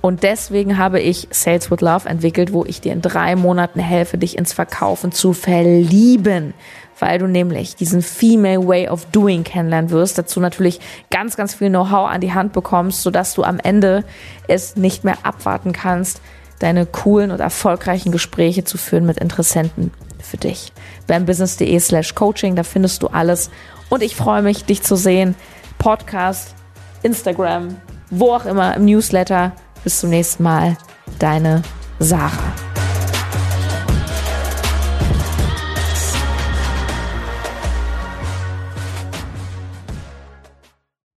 Und 0.00 0.24
deswegen 0.24 0.78
habe 0.78 1.00
ich 1.00 1.28
Sales 1.30 1.70
with 1.70 1.80
Love 1.80 2.08
entwickelt, 2.08 2.52
wo 2.52 2.64
ich 2.64 2.80
dir 2.80 2.92
in 2.92 3.02
drei 3.02 3.36
Monaten 3.36 3.78
helfe, 3.78 4.18
dich 4.18 4.36
ins 4.36 4.52
Verkaufen 4.52 5.12
zu 5.12 5.32
verlieben, 5.32 6.54
weil 6.98 7.20
du 7.20 7.28
nämlich 7.28 7.76
diesen 7.76 8.02
Female 8.02 8.66
Way 8.66 8.88
of 8.88 9.06
Doing 9.06 9.44
kennenlernen 9.44 9.90
wirst, 9.90 10.18
dazu 10.18 10.40
natürlich 10.40 10.80
ganz, 11.10 11.36
ganz 11.36 11.54
viel 11.54 11.68
Know-how 11.68 12.10
an 12.10 12.20
die 12.20 12.32
Hand 12.32 12.52
bekommst, 12.52 13.02
sodass 13.02 13.34
du 13.34 13.44
am 13.44 13.60
Ende 13.60 14.02
es 14.48 14.74
nicht 14.74 15.04
mehr 15.04 15.18
abwarten 15.22 15.72
kannst, 15.72 16.20
deine 16.62 16.86
coolen 16.86 17.30
und 17.30 17.40
erfolgreichen 17.40 18.12
Gespräche 18.12 18.64
zu 18.64 18.78
führen 18.78 19.06
mit 19.06 19.18
Interessenten 19.18 19.92
für 20.20 20.36
dich. 20.36 20.72
bambusiness.de 21.06 21.78
slash 21.80 22.14
coaching, 22.14 22.56
da 22.56 22.62
findest 22.62 23.02
du 23.02 23.08
alles. 23.08 23.50
Und 23.88 24.02
ich 24.02 24.16
freue 24.16 24.42
mich, 24.42 24.64
dich 24.64 24.82
zu 24.82 24.96
sehen. 24.96 25.34
Podcast, 25.78 26.54
Instagram, 27.02 27.76
wo 28.10 28.32
auch 28.32 28.46
immer, 28.46 28.76
im 28.76 28.84
Newsletter. 28.84 29.52
Bis 29.84 29.98
zum 30.00 30.10
nächsten 30.10 30.44
Mal. 30.44 30.76
Deine 31.18 31.62
Sarah. 31.98 32.71